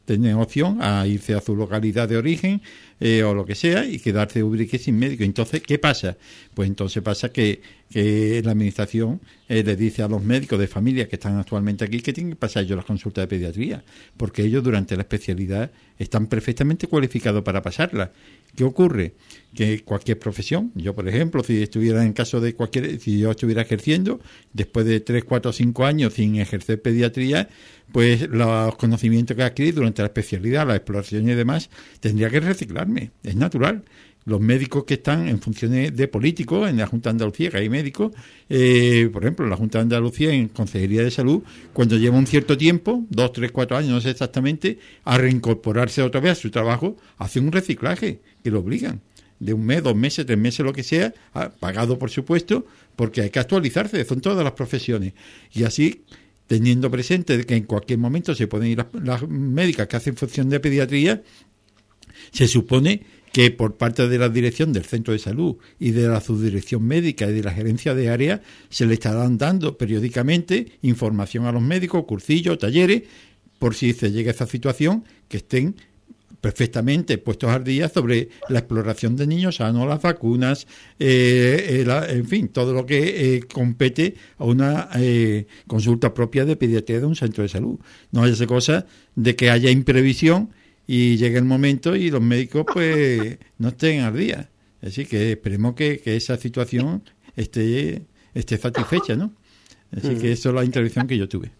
tener 0.04 0.34
opción 0.34 0.78
a 0.82 1.06
irse 1.06 1.34
a 1.34 1.40
su 1.40 1.56
localidad 1.56 2.08
de 2.08 2.16
origen 2.16 2.61
eh, 3.00 3.23
o 3.23 3.34
lo 3.34 3.44
que 3.44 3.54
sea 3.54 3.87
y 3.87 3.99
quedarse 3.99 4.42
Ubrique 4.42 4.78
sin 4.78 4.99
médico. 4.99 5.25
Entonces, 5.25 5.62
¿qué 5.62 5.78
pasa? 5.78 6.16
Pues 6.52 6.68
entonces 6.68 7.02
pasa 7.02 7.30
que, 7.30 7.62
que 7.90 8.42
la 8.44 8.52
administración 8.52 9.20
eh, 9.49 9.62
le 9.62 9.76
dice 9.76 10.02
a 10.02 10.08
los 10.08 10.23
médicos 10.23 10.58
de 10.58 10.66
familia 10.66 11.08
que 11.08 11.16
están 11.16 11.38
actualmente 11.38 11.84
aquí 11.84 12.00
que 12.00 12.12
tienen 12.12 12.32
que 12.32 12.37
pasar 12.37 12.64
ellos 12.64 12.76
las 12.76 12.84
consultas 12.84 13.23
de 13.23 13.28
pediatría, 13.28 13.82
porque 14.16 14.42
ellos 14.42 14.62
durante 14.62 14.94
la 14.94 15.02
especialidad 15.02 15.70
están 15.99 16.26
perfectamente 16.26 16.87
cualificados 16.87 17.42
para 17.42 17.62
pasarla. 17.62 18.12
¿Qué 18.56 18.64
ocurre? 18.64 19.14
Que 19.54 19.82
cualquier 19.84 20.18
profesión, 20.18 20.73
yo 20.75 20.94
por 20.94 21.08
ejemplo, 21.08 21.42
si 21.42 21.62
estuviera 21.62 22.04
en 22.04 22.12
caso 22.12 22.40
de 22.40 22.54
cualquier, 22.54 23.00
si 23.00 23.18
yo 23.18 23.30
estuviera 23.30 23.62
ejerciendo, 23.62 24.20
después 24.52 24.87
de 24.87 25.00
3, 25.00 25.25
4 25.25 25.50
o 25.50 25.52
5 25.52 25.84
años 25.84 26.14
sin 26.14 26.37
ejercer 26.37 26.80
pediatría, 26.82 27.49
pues 27.92 28.28
los 28.28 28.76
conocimientos 28.76 29.37
que 29.37 29.42
adquirí 29.42 29.73
durante 29.73 30.02
la 30.02 30.06
especialidad, 30.06 30.66
la 30.66 30.76
exploración 30.76 31.28
y 31.28 31.34
demás, 31.34 31.70
tendría 32.00 32.30
que 32.30 32.40
reciclarme, 32.40 33.11
es 33.23 33.37
natural. 33.37 33.84
Los 34.25 34.40
médicos 34.40 34.84
que 34.84 34.94
están 34.94 35.28
en 35.28 35.38
funciones 35.38 35.94
de 35.94 36.08
políticos 36.08 36.70
en 36.70 36.78
la 36.78 36.87
Junta 36.87 37.11
de 37.11 37.12
Andalucía, 37.12 37.50
que 37.50 37.58
hay 37.58 37.68
médicos, 37.68 38.12
eh, 38.49 39.11
por 39.12 39.23
ejemplo, 39.23 39.44
en 39.44 39.50
la 39.50 39.56
Junta 39.56 39.78
de 39.78 39.82
Andalucía, 39.82 40.32
en 40.32 40.49
Consejería 40.49 41.04
de 41.04 41.11
Salud, 41.11 41.42
cuando 41.75 41.99
lleva 41.99 42.16
un 42.16 42.26
cierto 42.26 42.56
tiempo, 42.56 43.04
dos, 43.11 43.32
tres, 43.32 43.52
cuatro 43.52 43.76
años, 43.76 43.90
no 43.90 44.00
sé 44.00 44.11
exactamente, 44.11 44.78
a 45.04 45.18
reincorporarse 45.18 46.00
otra 46.00 46.23
vez 46.23 46.32
a 46.32 46.37
su 46.37 46.50
trabajo, 46.50 46.96
hace 47.18 47.38
un 47.38 47.52
reciclaje 47.52 48.23
que 48.45 48.51
lo 48.51 48.61
obligan 48.61 49.01
de 49.41 49.53
un 49.53 49.65
mes, 49.65 49.83
dos 49.83 49.97
meses, 49.97 50.25
tres 50.25 50.39
meses, 50.39 50.65
lo 50.65 50.73
que 50.73 50.83
sea, 50.83 51.13
pagado 51.59 51.99
por 51.99 52.11
supuesto, 52.11 52.67
porque 52.95 53.23
hay 53.23 53.31
que 53.31 53.41
actualizarse, 53.41 54.05
son 54.05 54.21
todas 54.21 54.45
las 54.45 54.53
profesiones. 54.53 55.15
Y 55.53 55.65
así, 55.65 56.05
teniendo 56.47 56.91
presente 56.91 57.45
que 57.45 57.57
en 57.57 57.65
cualquier 57.65 57.99
momento 57.99 58.35
se 58.35 58.47
pueden 58.47 58.69
ir 58.69 58.79
las, 58.79 58.87
las 59.03 59.29
médicas 59.29 59.89
que 59.89 59.97
hacen 59.97 60.17
función 60.17 60.49
de 60.51 60.61
pediatría, 60.61 61.23
se 62.31 62.47
supone 62.47 63.03
que 63.33 63.51
por 63.51 63.77
parte 63.77 64.07
de 64.07 64.19
la 64.19 64.29
dirección 64.29 64.73
del 64.73 64.85
centro 64.85 65.13
de 65.13 65.19
salud 65.19 65.57
y 65.81 65.91
de 65.91 66.07
la 66.07 66.21
subdirección 66.21 66.85
médica 66.85 67.27
y 67.27 67.33
de 67.33 67.43
la 67.43 67.53
gerencia 67.53 67.93
de 67.93 68.09
área 68.09 68.43
se 68.69 68.87
le 68.87 68.95
estarán 68.95 69.39
dando 69.39 69.77
periódicamente 69.77 70.79
información 70.83 71.47
a 71.47 71.53
los 71.53 71.61
médicos, 71.63 72.05
cursillos, 72.05 72.61
talleres, 72.61 73.03
por 73.59 73.75
si 73.75 73.93
se 73.93 74.13
llega 74.13 74.31
a 74.31 74.35
esa 74.35 74.47
situación, 74.47 75.05
que 75.29 75.39
estén 75.39 75.75
perfectamente 76.45 77.17
puestos 77.17 77.49
al 77.49 77.65
día 77.65 77.89
sobre 77.89 78.29
la 78.51 78.59
exploración 78.59 79.17
de 79.17 79.27
niños 79.27 79.57
sanos, 79.57 79.89
las 79.89 80.03
vacunas, 80.03 80.67
eh, 80.99 81.87
en 82.11 82.27
fin, 82.27 82.49
todo 82.49 82.75
lo 82.75 82.85
que 82.85 83.37
eh, 83.37 83.41
compete 83.51 84.15
a 84.37 84.45
una 84.45 84.91
eh, 84.95 85.47
consulta 85.67 86.13
propia 86.13 86.45
de 86.45 86.57
pediatría 86.57 87.01
de 87.01 87.07
un 87.07 87.17
centro 87.17 87.45
de 87.45 87.49
salud. 87.49 87.79
No 88.13 88.25
haya 88.25 88.47
cosa 88.47 88.85
de 89.15 89.35
que 89.35 89.49
haya 89.49 89.71
imprevisión 89.71 90.51
y 90.87 91.17
llega 91.17 91.39
el 91.39 91.47
momento 91.47 91.97
y 91.97 92.11
los 92.11 92.21
médicos 92.21 92.67
pues 92.71 93.39
no 93.57 93.69
estén 93.69 94.01
al 94.01 94.15
día. 94.15 94.51
Así 94.83 95.07
que 95.07 95.33
esperemos 95.33 95.75
que, 95.75 96.03
esa 96.05 96.37
situación 96.37 97.05
esté, 97.37 98.03
esté 98.35 98.59
satisfecha, 98.59 99.17
¿no? 99.17 99.33
Así 99.97 100.15
que 100.17 100.33
eso 100.33 100.51
es 100.51 100.55
la 100.55 100.63
intervención 100.63 101.07
que 101.07 101.17
yo 101.17 101.27
tuve. 101.27 101.53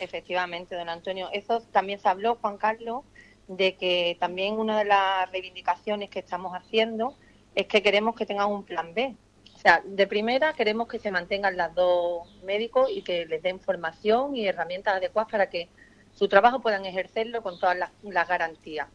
Efectivamente, 0.00 0.74
don 0.76 0.88
Antonio. 0.88 1.28
Eso 1.30 1.60
también 1.72 2.00
se 2.00 2.08
habló, 2.08 2.36
Juan 2.36 2.56
Carlos, 2.56 3.04
de 3.48 3.74
que 3.76 4.16
también 4.20 4.54
una 4.54 4.78
de 4.78 4.84
las 4.84 5.30
reivindicaciones 5.32 6.10
que 6.10 6.20
estamos 6.20 6.52
haciendo 6.52 7.14
es 7.54 7.66
que 7.66 7.82
queremos 7.82 8.14
que 8.14 8.26
tengan 8.26 8.50
un 8.50 8.62
plan 8.62 8.94
B. 8.94 9.16
O 9.54 9.58
sea, 9.58 9.82
de 9.84 10.06
primera 10.06 10.52
queremos 10.52 10.86
que 10.86 11.00
se 11.00 11.10
mantengan 11.10 11.56
las 11.56 11.74
dos 11.74 12.28
médicos 12.44 12.88
y 12.92 13.02
que 13.02 13.26
les 13.26 13.42
den 13.42 13.58
formación 13.58 14.36
y 14.36 14.46
herramientas 14.46 14.96
adecuadas 14.96 15.30
para 15.30 15.50
que 15.50 15.68
su 16.14 16.28
trabajo 16.28 16.60
puedan 16.60 16.84
ejercerlo 16.84 17.42
con 17.42 17.58
todas 17.58 17.76
las, 17.76 18.28
garantías. 18.28 18.88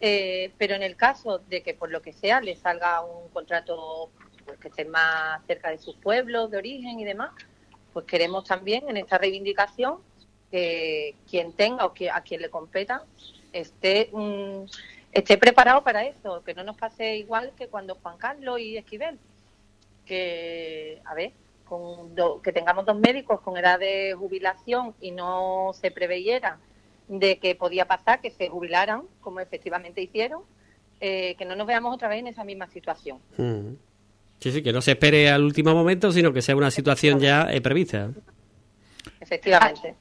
Eh, 0.00 0.52
pero 0.58 0.76
en 0.76 0.82
el 0.82 0.96
caso 0.96 1.38
de 1.38 1.62
que 1.62 1.74
por 1.74 1.90
lo 1.90 2.00
que 2.00 2.12
sea 2.12 2.40
les 2.40 2.60
salga 2.60 3.04
un 3.04 3.28
contrato 3.30 4.10
pues, 4.46 4.58
que 4.60 4.68
esté 4.68 4.84
más 4.84 5.44
cerca 5.46 5.70
de 5.70 5.78
sus 5.78 5.96
pueblos 5.96 6.50
de 6.50 6.56
origen 6.56 7.00
y 7.00 7.04
demás, 7.04 7.32
pues 7.92 8.06
queremos 8.06 8.44
también 8.44 8.88
en 8.88 8.96
esta 8.96 9.18
reivindicación 9.18 9.98
que 10.50 11.16
quien 11.28 11.52
tenga 11.52 11.84
o 11.84 11.92
que 11.92 12.10
a 12.10 12.20
quien 12.22 12.40
le 12.40 12.48
competa 12.48 13.04
esté 13.52 14.10
mm, 14.12 14.64
esté 15.12 15.38
preparado 15.38 15.82
para 15.82 16.04
eso, 16.04 16.42
que 16.44 16.54
no 16.54 16.64
nos 16.64 16.76
pase 16.76 17.16
igual 17.16 17.52
que 17.56 17.68
cuando 17.68 17.94
Juan 17.96 18.18
Carlos 18.18 18.60
y 18.60 18.76
Esquivel, 18.76 19.18
que 20.06 21.00
a 21.04 21.14
ver, 21.14 21.32
que 22.42 22.52
tengamos 22.52 22.86
dos 22.86 22.98
médicos 22.98 23.40
con 23.40 23.56
edad 23.56 23.78
de 23.78 24.14
jubilación 24.18 24.94
y 25.00 25.10
no 25.10 25.72
se 25.74 25.90
preveyera 25.90 26.58
de 27.08 27.38
que 27.38 27.54
podía 27.54 27.86
pasar 27.86 28.20
que 28.20 28.30
se 28.30 28.48
jubilaran, 28.48 29.02
como 29.20 29.40
efectivamente 29.40 30.00
hicieron, 30.00 30.42
eh, 31.00 31.34
que 31.36 31.44
no 31.44 31.56
nos 31.56 31.66
veamos 31.66 31.94
otra 31.94 32.08
vez 32.08 32.20
en 32.20 32.28
esa 32.28 32.44
misma 32.44 32.68
situación. 32.68 33.18
Mm. 33.36 33.74
Sí, 34.40 34.52
sí, 34.52 34.62
que 34.62 34.72
no 34.72 34.80
se 34.80 34.92
espere 34.92 35.30
al 35.30 35.42
último 35.42 35.74
momento, 35.74 36.12
sino 36.12 36.32
que 36.32 36.42
sea 36.42 36.54
una 36.54 36.70
situación 36.70 37.18
ya 37.18 37.48
eh, 37.50 37.60
prevista. 37.60 38.10
Efectivamente. 39.20 39.94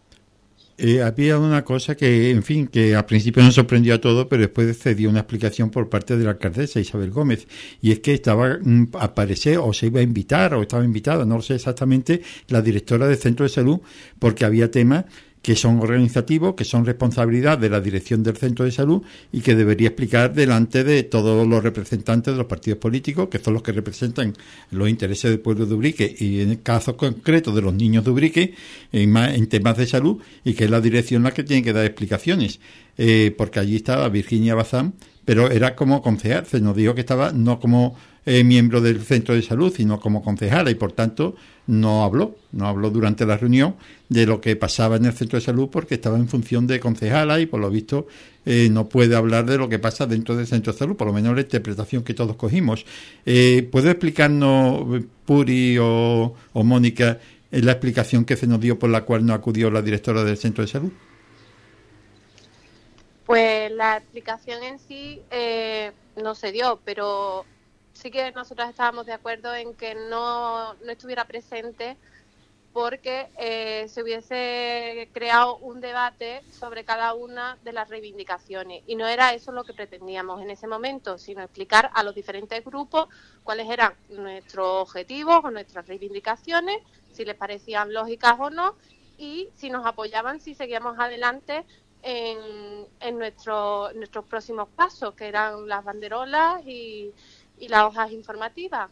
Eh, 0.79 1.01
había 1.01 1.39
una 1.39 1.63
cosa 1.63 1.98
que, 1.98 2.29
en 2.29 2.43
fin, 2.43 2.67
que 2.67 2.93
al 2.93 3.05
principio 3.05 3.41
nos 3.41 3.55
sorprendió 3.55 3.96
a 3.96 4.01
todos, 4.01 4.27
pero 4.27 4.43
después 4.43 4.77
se 4.77 4.93
dio 4.93 5.10
una 5.10 5.22
explicación 5.22 5.72
por 5.72 5.89
parte 5.89 6.15
de 6.15 6.24
la 6.24 6.31
alcaldesa 6.31 6.79
Isabel 6.79 7.10
Gómez, 7.10 7.48
y 7.81 7.91
es 7.91 8.00
que 8.00 8.13
estaba 8.13 8.60
mm, 8.62 8.89
a 8.93 9.05
aparecer, 9.05 9.57
o 9.57 9.74
se 9.74 9.88
iba 9.88 10.01
a 10.01 10.03
invitar, 10.03 10.53
o 10.53 10.62
estaba 10.62 10.86
invitada, 10.86 11.25
no 11.25 11.38
lo 11.38 11.41
sé 11.41 11.55
exactamente, 11.55 12.22
la 12.50 12.62
directora 12.62 13.07
del 13.07 13.17
centro 13.17 13.43
de 13.43 13.50
salud, 13.50 13.79
porque 14.19 14.46
había 14.46 14.69
temas 14.69 15.05
que 15.48 15.56
son 15.56 15.80
organizativos, 15.80 16.56
que 16.56 16.66
son 16.66 16.86
responsabilidad 16.86 17.58
de 17.58 17.70
la 17.70 17.80
dirección 17.80 18.22
del 18.22 18.36
centro 18.36 18.66
de 18.66 18.72
salud 18.72 19.01
y 19.32 19.39
que 19.39 19.56
debería 19.56 19.88
explicar 19.88 20.34
delante 20.34 20.84
de 20.84 21.04
todos 21.04 21.48
los 21.48 21.63
representantes 21.63 22.34
de 22.34 22.38
los 22.38 22.48
partidos 22.48 22.80
políticos, 22.80 23.30
que 23.30 23.39
son 23.39 23.54
los 23.54 23.63
que 23.63 23.72
representan 23.72 24.34
los 24.72 24.89
intereses 24.89 25.32
del 25.32 25.39
pueblo 25.39 25.66
de 25.66 25.74
Ubrique 25.74 26.13
y 26.20 26.42
en 26.42 26.50
el 26.50 26.62
caso 26.62 26.98
concreto 26.98 27.54
de 27.54 27.62
los 27.62 27.74
niños 27.74 28.04
de 28.04 28.12
Ubrique 28.12 28.56
en, 28.92 29.48
temas 29.48 29.77
de 29.77 29.88
salud 29.88 30.22
y 30.44 30.54
que 30.54 30.66
es 30.66 30.70
la 30.70 30.82
dirección 30.82 31.24
la 31.24 31.32
que 31.32 31.46
tiene 31.46 31.63
que 31.63 31.72
dar 31.72 31.86
explicaciones, 31.86 32.60
eh, 32.98 33.34
porque 33.38 33.62
allí 33.62 33.77
estaba 33.77 34.10
Virginia 34.10 34.54
Bazán, 34.54 34.96
pero 35.24 35.50
era 35.50 35.77
como 35.77 36.01
concejal, 36.01 36.46
se 36.46 36.60
nos 36.60 36.75
dijo 36.75 36.94
que 36.94 37.00
estaba 37.00 37.32
no 37.32 37.62
como 37.62 37.96
eh, 38.29 38.43
miembro 38.43 38.81
del 38.81 39.01
centro 39.05 39.34
de 39.34 39.41
salud, 39.41 39.74
sino 39.74 40.01
como 40.01 40.22
concejala 40.22 40.69
y 40.69 40.75
por 40.75 40.91
tanto 40.91 41.38
no 41.65 42.03
habló, 42.03 42.36
no 42.51 42.67
habló 42.67 42.89
durante 42.89 43.25
la 43.25 43.38
reunión 43.38 43.77
de 44.10 44.25
lo 44.25 44.41
que 44.41 44.57
pasaba 44.57 44.98
en 44.98 45.05
el 45.05 45.13
centro 45.13 45.39
de 45.39 45.46
salud 45.46 45.69
porque 45.72 45.96
estaba 45.96 46.17
en 46.17 46.27
función 46.27 46.67
de 46.67 46.81
concejala 46.81 47.39
y 47.39 47.46
por 47.46 47.62
lo 47.62 47.69
visto 47.69 48.05
eh, 48.46 48.67
no 48.69 48.89
puede 48.89 49.15
hablar 49.15 49.46
de 49.46 49.57
lo 49.57 49.69
que 49.69 49.79
pasa 49.79 50.07
dentro 50.07 50.36
del 50.36 50.46
centro 50.46 50.74
de 50.74 50.79
salud, 50.79 50.98
por 50.98 51.07
lo 51.07 51.13
menos 51.13 51.36
la 51.36 51.39
interpretación 51.39 52.03
que 52.03 52.13
todos 52.13 52.36
cogimos. 52.36 52.86
Eh, 53.25 53.65
¿Puede 53.72 53.91
explicarnos, 53.91 55.05
Puri 55.24 55.77
o, 55.79 56.36
Mónica, 56.53 57.19
la 57.51 57.72
explicación 57.72 58.25
que 58.25 58.36
se 58.36 58.46
nos 58.46 58.60
dio 58.60 58.77
por 58.77 58.89
la 58.89 59.05
cual 59.05 59.25
no 59.25 59.34
acudió 59.34 59.72
la 59.72 59.81
directora 59.81 60.25
del 60.25 60.36
centro 60.36 60.65
de 60.65 60.67
salud? 60.67 60.91
Pues 63.25 63.72
la 63.72 63.96
explicación 63.96 64.63
en 64.63 64.79
sí 64.79 65.22
no 66.22 66.36
se 66.36 66.51
dio, 66.51 66.81
pero 66.84 67.46
sí 67.98 68.12
que 68.12 68.32
nosotros 68.32 68.70
estábamos 68.70 69.06
de 69.06 69.13
acuerdo 69.13 69.54
en 69.56 69.74
que 69.74 69.96
no, 69.96 70.74
no 70.75 70.92
estuviera 70.92 71.25
presente 71.25 71.98
porque 72.72 73.27
eh, 73.39 73.88
se 73.89 74.04
hubiese 74.04 75.10
creado 75.12 75.58
un 75.58 75.82
debate 75.82 76.44
sobre 76.51 76.86
cada 76.86 77.16
una 77.16 77.58
de 77.63 77.74
las 77.74 77.89
reivindicaciones. 77.89 78.84
Y 78.86 78.96
no 78.96 79.08
era 79.08 79.34
eso 79.34 79.51
lo 79.51 79.63
que 79.63 79.74
pretendíamos 79.74 80.44
en 80.44 80.51
ese 80.51 80.68
momento, 80.68 81.18
sino 81.18 81.42
explicar 81.42 81.89
a 81.96 82.04
los 82.04 82.13
diferentes 82.13 82.63
grupos 82.63 83.08
cuáles 83.44 83.68
eran 83.68 83.96
nuestros 84.10 84.68
objetivos 84.68 85.39
o 85.44 85.50
nuestras 85.50 85.88
reivindicaciones, 85.88 86.77
si 87.13 87.25
les 87.25 87.36
parecían 87.36 87.92
lógicas 87.94 88.36
o 88.38 88.51
no, 88.51 88.75
y 89.18 89.50
si 89.56 89.72
nos 89.72 89.84
apoyaban 89.88 90.39
si 90.39 90.54
seguíamos 90.54 91.00
adelante 91.00 91.66
en, 92.04 92.86
en 93.00 93.18
nuestros 93.18 94.25
próximos 94.30 94.70
pasos, 94.75 95.16
que 95.16 95.27
eran 95.27 95.68
las 95.68 95.84
banderolas 95.84 96.63
y, 96.63 97.12
y 97.60 97.68
las 97.68 97.84
hojas 97.84 98.12
informativas. 98.12 98.90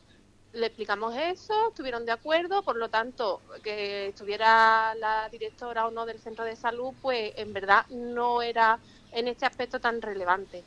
Le 0.54 0.68
explicamos 0.68 1.14
eso, 1.16 1.70
estuvieron 1.70 2.06
de 2.06 2.14
acuerdo, 2.14 2.64
por 2.64 2.78
lo 2.78 2.90
tanto, 2.90 3.42
que 3.62 4.08
estuviera 4.08 4.96
la 4.96 5.28
directora 5.30 5.86
o 5.86 5.92
no 5.92 6.06
del 6.06 6.20
centro 6.20 6.46
de 6.46 6.56
salud, 6.56 6.94
pues 7.02 7.34
en 7.36 7.52
verdad 7.52 7.86
no 7.90 8.42
era 8.42 8.80
en 9.12 9.28
este 9.28 9.46
aspecto 9.46 9.80
tan 9.80 10.02
relevante. 10.02 10.64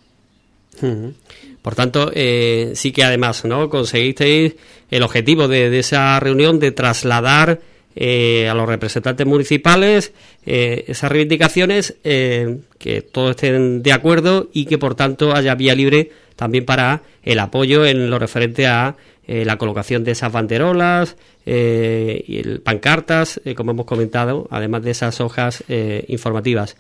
Por 1.62 1.74
tanto, 1.74 2.10
eh, 2.14 2.72
sí 2.74 2.92
que 2.92 3.02
además 3.02 3.44
no 3.44 3.68
conseguisteis 3.68 4.54
el 4.90 5.02
objetivo 5.02 5.48
de, 5.48 5.76
esa 5.78 6.20
reunión 6.20 6.60
de 6.60 6.70
trasladar 6.70 7.60
eh, 7.96 8.48
a 8.48 8.54
los 8.54 8.68
representantes 8.68 9.26
municipales 9.26 10.12
eh, 10.46 10.84
esas 10.86 11.10
reivindicaciones, 11.10 11.96
que 12.02 13.02
todos 13.10 13.30
estén 13.30 13.82
de 13.82 13.92
acuerdo 13.92 14.50
y 14.52 14.66
que 14.66 14.78
por 14.78 14.94
tanto 14.94 15.34
haya 15.34 15.54
vía 15.54 15.74
libre 15.74 16.12
también 16.38 16.64
para 16.64 17.02
el 17.24 17.40
apoyo 17.40 17.84
en 17.84 18.10
lo 18.10 18.18
referente 18.20 18.68
a 18.68 18.94
eh, 19.26 19.44
la 19.44 19.58
colocación 19.58 20.04
de 20.04 20.12
esas 20.12 20.30
banderolas 20.30 21.16
eh, 21.44 22.22
y 22.28 22.38
el, 22.38 22.60
pancartas, 22.60 23.40
eh, 23.44 23.56
como 23.56 23.72
hemos 23.72 23.86
comentado, 23.86 24.46
además 24.48 24.84
de 24.84 24.92
esas 24.92 25.20
hojas 25.20 25.64
informativas. 26.06 26.76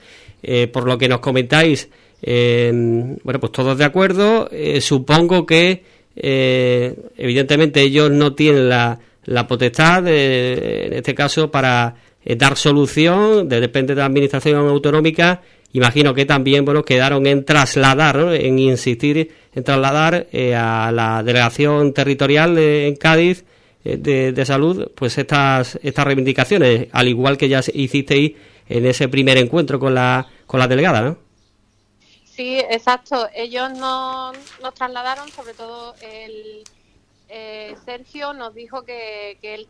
por 0.72 0.86
lo 0.86 0.96
que 0.96 1.08
nos 1.08 1.18
comentáis, 1.18 1.88
bueno, 2.22 3.40
pues 3.40 3.52
todos 3.52 3.76
de 3.76 3.84
acuerdo. 3.84 4.48
supongo 4.80 5.44
que, 5.44 5.82
evidentemente, 6.14 7.80
ellos 7.80 8.12
no 8.12 8.34
tienen 8.34 8.68
la, 8.68 9.00
la 9.24 9.48
potestad, 9.48 10.06
en 10.06 10.92
este 10.92 11.16
caso, 11.16 11.50
para 11.50 11.96
dar 12.24 12.56
solución, 12.56 13.48
depende 13.48 13.96
de 13.96 14.00
la 14.00 14.06
administración 14.06 14.68
autonómica 14.68 15.42
imagino 15.72 16.14
que 16.14 16.24
también 16.24 16.64
bueno 16.64 16.84
quedaron 16.84 17.26
en 17.26 17.44
trasladar, 17.44 18.34
en 18.34 18.58
insistir 18.58 19.30
en 19.54 19.64
trasladar 19.64 20.26
eh, 20.32 20.54
a 20.54 20.90
la 20.92 21.22
delegación 21.22 21.92
territorial 21.94 22.58
en 22.58 22.96
Cádiz 22.96 23.44
eh, 23.84 23.96
de, 23.96 24.46
salud, 24.46 24.90
pues 24.94 25.18
estas 25.18 25.78
estas 25.82 26.04
reivindicaciones, 26.04 26.88
al 26.92 27.08
igual 27.08 27.38
que 27.38 27.48
ya 27.48 27.60
hicisteis 27.72 28.32
en 28.68 28.86
ese 28.86 29.08
primer 29.08 29.38
encuentro 29.38 29.78
con 29.78 29.94
la 29.94 30.26
con 30.46 30.60
la 30.60 30.68
delegada, 30.68 31.02
¿no? 31.02 31.18
Sí, 32.24 32.58
exacto. 32.58 33.28
Ellos 33.34 33.70
nos, 33.72 34.36
nos 34.62 34.74
trasladaron, 34.74 35.28
sobre 35.30 35.54
todo 35.54 35.94
el 36.00 36.62
eh, 37.28 37.74
Sergio 37.84 38.32
nos 38.32 38.54
dijo 38.54 38.84
que, 38.84 39.38
que 39.40 39.54
él 39.54 39.68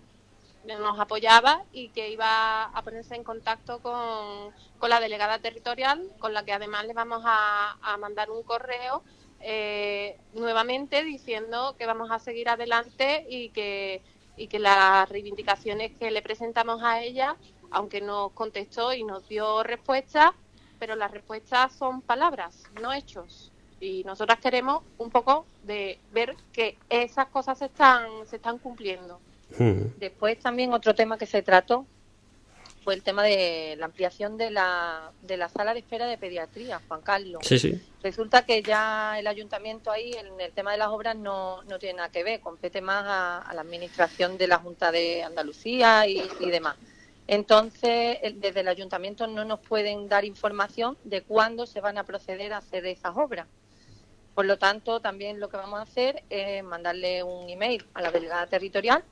nos 0.76 0.99
apoyaba 1.00 1.62
y 1.73 1.88
que 1.90 2.11
iba 2.11 2.64
a 2.64 2.82
ponerse 2.82 3.14
en 3.14 3.25
contacto 3.25 3.78
con, 3.80 4.52
la 4.88 5.00
delegada 5.00 5.38
territorial, 5.38 6.02
con 6.18 6.35
la 6.35 6.44
que 6.44 6.52
además 6.52 6.87
le 6.87 6.92
vamos 6.92 7.23
a, 7.25 7.97
mandar 7.99 8.30
un 8.30 8.42
correo 8.42 9.02
eh, 9.40 10.16
nuevamente 10.35 11.04
diciendo 11.04 11.75
que 11.78 11.87
vamos 11.87 12.11
a 12.11 12.18
seguir 12.18 12.49
adelante 12.49 13.26
y 13.28 13.50
que, 13.50 14.02
y 14.37 14.49
que 14.49 14.59
las 14.59 15.09
reivindicaciones 15.09 15.92
que 15.99 16.11
le 16.11 16.23
presentamos 16.23 16.83
a 16.83 17.02
ella, 17.02 17.37
aunque 17.71 18.00
nos 18.00 18.33
contestó 18.33 18.92
y 18.92 19.04
nos 19.04 19.28
dio 19.28 19.62
respuesta, 19.62 20.35
pero 20.78 20.97
las 20.97 21.11
respuestas 21.11 21.73
son 21.73 22.00
palabras, 22.02 22.64
no 22.80 22.92
hechos. 22.92 23.52
Y 23.80 24.02
nosotras 24.04 24.40
queremos 24.40 24.83
un 24.99 25.11
poco 25.11 25.47
de 25.62 25.99
ver 26.12 26.35
que 26.52 26.76
esas 26.88 27.28
cosas 27.28 27.59
se 27.59 27.66
están, 27.66 28.07
se 28.26 28.37
están 28.37 28.59
cumpliendo. 28.59 29.21
Después 29.99 30.38
también 30.40 30.75
otro 30.75 30.95
tema 30.95 31.16
que 31.16 31.25
se 31.25 31.42
trató 31.42 31.87
fue 32.88 32.95
el 32.95 33.02
tema 33.02 33.23
de 33.23 33.76
la 33.76 33.85
ampliación 33.85 34.38
de 34.38 34.50
la, 34.50 35.12
de 35.21 35.37
la 35.37 35.50
sala 35.50 35.75
de 35.75 35.80
espera 35.80 36.07
de 36.07 36.16
pediatría, 36.16 36.80
Juan 36.88 37.02
Carlos. 37.02 37.42
Resulta 38.02 38.47
que 38.47 38.62
ya 38.62 39.18
el 39.18 39.26
ayuntamiento 39.26 39.90
ahí, 39.90 40.12
en 40.12 40.40
el 40.40 40.52
tema 40.52 40.73
de 40.73 40.78
las 40.78 40.88
obras, 40.88 41.14
no, 41.14 41.62
no 41.64 41.78
tiene 41.78 41.99
nada 41.99 42.09
que 42.09 42.25
ver, 42.25 42.41
compete 42.41 42.80
más 42.80 43.04
a, 43.06 43.52
la 43.52 43.60
administración 43.60 44.39
de 44.39 44.47
la 44.47 44.56
Junta 44.56 44.91
de 44.91 45.23
Andalucía 45.23 46.06
y, 46.06 46.23
demás. 46.50 46.76
Entonces, 47.26 48.21
desde 48.36 48.60
el 48.60 48.69
ayuntamiento 48.69 49.26
no 49.26 49.45
nos 49.45 49.60
pueden 49.60 50.08
dar 50.08 50.25
información 50.25 50.97
de 51.04 51.21
cuándo 51.21 51.67
se 51.67 51.82
van 51.82 51.99
a 51.99 52.04
proceder 52.04 52.54
a 52.54 52.56
hacer 52.56 52.86
esas 52.86 53.15
obras. 53.19 53.49
Por 54.34 54.47
lo 54.47 54.56
tanto, 54.56 55.00
también 55.00 55.41
lo 55.41 55.50
que 55.50 55.58
vamos 55.58 55.78
a 55.78 55.82
hacer 55.82 56.23
es 56.30 56.65
mandarle 56.65 57.23
un 57.23 57.50
email 57.50 57.84
a 57.93 58.00
la 58.00 58.10
delegada 58.10 58.47
territorial 58.47 59.04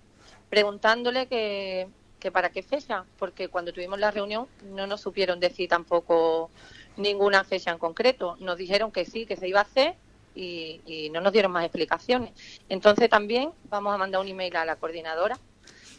preguntándole 0.49 1.27
que, 1.27 1.89
para 2.33 2.51
qué 2.51 2.63
fecha, 2.63 3.05
porque 3.19 3.49
cuando 3.49 3.73
tuvimos 3.73 3.99
la 3.99 4.11
reunión 4.11 4.47
no 4.75 4.87
nos 4.87 5.01
supieron 5.01 5.41
decir 5.41 5.69
tampoco 5.69 6.51
ninguna 6.97 7.45
fecha 7.45 7.71
en 7.71 7.79
concreto. 7.79 8.37
Nos 8.41 8.57
dijeron 8.59 8.91
que 8.91 9.05
sí, 9.05 9.27
que 9.27 9.37
se 9.37 9.49
iba 9.49 9.61
a 9.61 9.65
hacer 9.65 9.95
y, 10.35 11.11
no 11.13 11.21
nos 11.21 11.33
dieron 11.33 11.53
más 11.53 11.65
explicaciones. 11.65 12.31
Entonces 12.69 13.09
también 13.09 13.51
vamos 13.71 13.95
a 13.95 13.99
mandar 13.99 14.21
un 14.21 14.29
email 14.29 14.57
a 14.57 14.65
la 14.65 14.77
coordinadora 14.77 15.39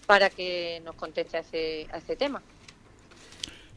para 0.06 0.30
que 0.30 0.82
nos 0.86 0.96
conteste 0.96 1.38
a 1.38 1.40
ese, 1.42 1.88
a 1.92 1.98
ese 1.98 2.16
tema. 2.16 2.42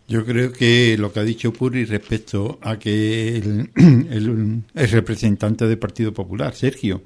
Yo 0.07 0.25
creo 0.27 0.53
que 0.53 0.97
lo 0.99 1.13
que 1.13 1.21
ha 1.21 1.25
dicho 1.25 1.53
Puri 1.53 1.85
respecto 1.85 2.59
a 2.63 2.79
que 2.79 3.37
el, 3.37 3.71
el, 4.75 4.91
representante 4.91 5.67
del 5.67 5.79
Partido 5.79 6.13
Popular, 6.13 6.55
Sergio, 6.55 7.03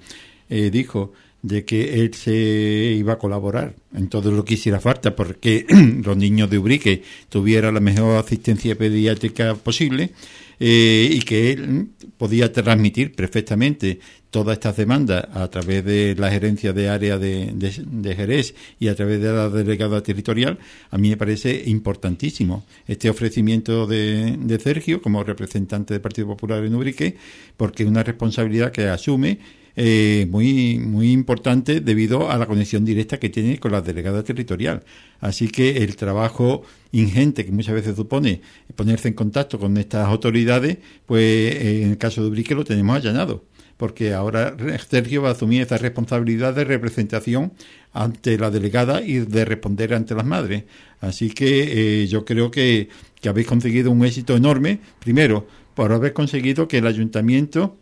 eh, 0.48 0.70
dijo 0.70 1.12
de 1.44 1.66
que 1.66 2.00
él 2.00 2.14
se 2.14 2.32
iba 2.32 3.12
a 3.12 3.18
colaborar 3.18 3.74
en 3.94 4.08
todo 4.08 4.30
lo 4.30 4.46
que 4.46 4.54
hiciera 4.54 4.80
falta 4.80 5.14
porque 5.14 5.66
los 6.02 6.16
niños 6.16 6.48
de 6.48 6.58
Ubrique 6.58 7.02
tuvieran 7.28 7.74
la 7.74 7.80
mejor 7.80 8.16
asistencia 8.16 8.74
pediátrica 8.76 9.54
posible 9.54 10.10
eh, 10.58 11.06
y 11.12 11.20
que 11.20 11.52
él 11.52 11.88
podía 12.16 12.50
transmitir 12.50 13.14
perfectamente 13.14 14.00
todas 14.30 14.54
estas 14.54 14.78
demandas 14.78 15.26
a 15.34 15.46
través 15.50 15.84
de 15.84 16.14
la 16.16 16.30
gerencia 16.30 16.72
de 16.72 16.88
área 16.88 17.18
de, 17.18 17.52
de, 17.52 18.14
Jerez 18.16 18.54
y 18.80 18.88
a 18.88 18.94
través 18.94 19.20
de 19.20 19.30
la 19.30 19.50
delegada 19.50 20.02
territorial, 20.02 20.58
a 20.90 20.96
mí 20.96 21.10
me 21.10 21.18
parece 21.18 21.64
importantísimo. 21.66 22.64
Este 22.86 23.10
ofrecimiento 23.10 23.86
de, 23.86 24.38
de 24.38 24.58
Sergio 24.58 25.02
como 25.02 25.22
representante 25.22 25.92
del 25.92 26.00
Partido 26.00 26.26
Popular 26.26 26.64
en 26.64 26.74
Ubrique, 26.74 27.16
porque 27.58 27.82
es 27.82 27.88
una 27.88 28.02
responsabilidad 28.02 28.72
que 28.72 28.88
asume 28.88 29.38
eh, 29.76 30.26
muy, 30.30 30.78
muy 30.78 31.10
importante 31.12 31.80
debido 31.80 32.30
a 32.30 32.38
la 32.38 32.46
conexión 32.46 32.84
directa 32.84 33.18
que 33.18 33.28
tiene 33.28 33.58
con 33.58 33.72
la 33.72 33.80
delegada 33.80 34.22
territorial. 34.22 34.84
Así 35.20 35.48
que 35.48 35.78
el 35.78 35.96
trabajo 35.96 36.62
ingente 36.92 37.44
que 37.44 37.52
muchas 37.52 37.74
veces 37.74 37.96
supone 37.96 38.40
ponerse 38.76 39.08
en 39.08 39.14
contacto 39.14 39.58
con 39.58 39.76
estas 39.76 40.06
autoridades, 40.06 40.78
pues 41.06 41.56
en 41.56 41.90
el 41.90 41.98
caso 41.98 42.22
de 42.22 42.28
Ubrique 42.28 42.54
lo 42.54 42.64
tenemos 42.64 42.96
allanado 42.96 43.44
porque 43.76 44.14
ahora 44.14 44.56
Sergio 44.88 45.22
va 45.22 45.30
a 45.30 45.32
asumir 45.32 45.62
esa 45.62 45.78
responsabilidad 45.78 46.54
de 46.54 46.64
representación 46.64 47.52
ante 47.92 48.38
la 48.38 48.50
delegada 48.50 49.02
y 49.02 49.18
de 49.18 49.44
responder 49.44 49.94
ante 49.94 50.14
las 50.14 50.24
madres. 50.24 50.64
Así 51.00 51.30
que 51.30 52.02
eh, 52.02 52.06
yo 52.06 52.24
creo 52.24 52.50
que, 52.50 52.88
que 53.20 53.28
habéis 53.28 53.46
conseguido 53.46 53.90
un 53.90 54.04
éxito 54.04 54.36
enorme, 54.36 54.80
primero, 55.00 55.46
por 55.74 55.92
haber 55.92 56.12
conseguido 56.12 56.68
que 56.68 56.78
el 56.78 56.86
ayuntamiento 56.86 57.76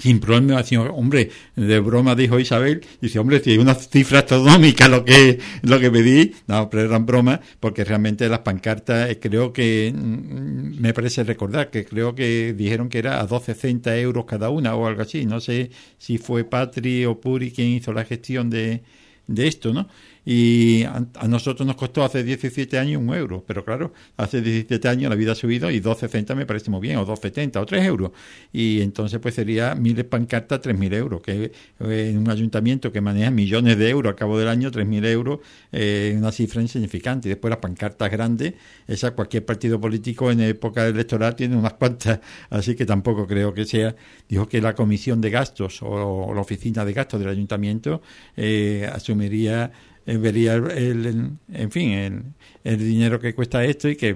sin 0.00 0.20
problema, 0.20 0.62
hombre, 0.92 1.30
de 1.54 1.80
broma 1.80 2.14
dijo 2.14 2.38
Isabel, 2.38 2.84
dice, 3.00 3.18
hombre, 3.18 3.40
si 3.40 3.50
hay 3.50 3.58
una 3.58 3.74
cifra 3.74 4.20
astronómica 4.20 4.88
lo 4.88 5.04
que, 5.04 5.38
lo 5.62 5.78
que 5.78 5.90
pedí, 5.90 6.32
no, 6.46 6.68
pero 6.70 6.84
eran 6.84 7.04
bromas, 7.06 7.40
porque 7.60 7.84
realmente 7.84 8.28
las 8.28 8.40
pancartas, 8.40 9.10
eh, 9.10 9.18
creo 9.18 9.52
que, 9.52 9.92
mm, 9.94 10.80
me 10.80 10.94
parece 10.94 11.24
recordar, 11.24 11.70
que 11.70 11.84
creo 11.84 12.14
que 12.14 12.54
dijeron 12.54 12.88
que 12.88 12.98
era 12.98 13.20
a 13.20 13.26
12 13.26 13.52
60 13.54 13.96
euros 13.98 14.24
cada 14.24 14.50
una 14.50 14.74
o 14.74 14.86
algo 14.86 15.02
así, 15.02 15.26
no 15.26 15.40
sé 15.40 15.70
si 15.98 16.18
fue 16.18 16.44
Patri 16.44 17.04
o 17.04 17.20
Puri 17.20 17.50
quien 17.50 17.68
hizo 17.68 17.92
la 17.92 18.04
gestión 18.04 18.50
de, 18.50 18.82
de 19.26 19.46
esto, 19.46 19.72
¿no? 19.72 19.88
Y 20.24 20.84
a, 20.84 21.04
nosotros 21.26 21.66
nos 21.66 21.76
costó 21.76 22.04
hace 22.04 22.22
17 22.22 22.78
años 22.78 23.02
un 23.02 23.14
euro, 23.14 23.44
pero 23.46 23.64
claro, 23.64 23.92
hace 24.16 24.40
17 24.40 24.88
años 24.88 25.10
la 25.10 25.16
vida 25.16 25.32
ha 25.32 25.34
subido 25.34 25.70
y 25.70 25.80
2,60 25.80 26.34
me 26.36 26.46
parece 26.46 26.70
muy 26.70 26.80
bien, 26.80 26.98
o 26.98 27.06
2,70 27.06 27.56
o 27.60 27.66
3 27.66 27.84
euros, 27.84 28.12
y 28.52 28.80
entonces 28.82 29.18
pues 29.20 29.34
sería 29.34 29.74
mil 29.74 30.04
pancartas, 30.06 30.60
3.000 30.60 30.94
euros, 30.94 31.22
que 31.22 31.52
eh, 31.80 32.10
en 32.10 32.18
un 32.18 32.30
ayuntamiento 32.30 32.92
que 32.92 33.00
maneja 33.00 33.30
millones 33.30 33.78
de 33.78 33.88
euros 33.88 34.12
a 34.12 34.16
cabo 34.16 34.38
del 34.38 34.48
año, 34.48 34.70
3.000 34.70 35.06
euros 35.06 35.40
es 35.72 36.16
una 36.16 36.30
cifra 36.30 36.62
insignificante, 36.62 37.28
y 37.28 37.30
después 37.30 37.50
las 37.50 37.58
pancartas 37.58 38.10
grandes, 38.10 38.54
esa 38.86 39.12
cualquier 39.12 39.44
partido 39.44 39.80
político 39.80 40.30
en 40.30 40.40
época 40.40 40.86
electoral 40.86 41.34
tiene 41.34 41.56
unas 41.56 41.74
cuantas, 41.74 42.20
así 42.50 42.76
que 42.76 42.86
tampoco 42.86 43.26
creo 43.26 43.52
que 43.52 43.64
sea, 43.64 43.96
dijo 44.28 44.46
que 44.46 44.60
la 44.60 44.74
comisión 44.74 45.20
de 45.20 45.30
gastos 45.30 45.80
o, 45.82 46.32
la 46.34 46.40
oficina 46.40 46.84
de 46.84 46.92
gastos 46.92 47.20
del 47.20 47.28
ayuntamiento 47.28 48.02
eh, 48.36 48.88
asumiría 48.92 49.72
eh, 50.06 50.16
vería 50.16 50.54
el, 50.54 51.36
en 51.52 51.70
fin, 51.70 51.90
el, 51.90 52.22
el 52.64 52.78
dinero 52.78 53.20
que 53.20 53.34
cuesta 53.34 53.64
esto 53.64 53.88
y 53.88 53.96
que, 53.96 54.08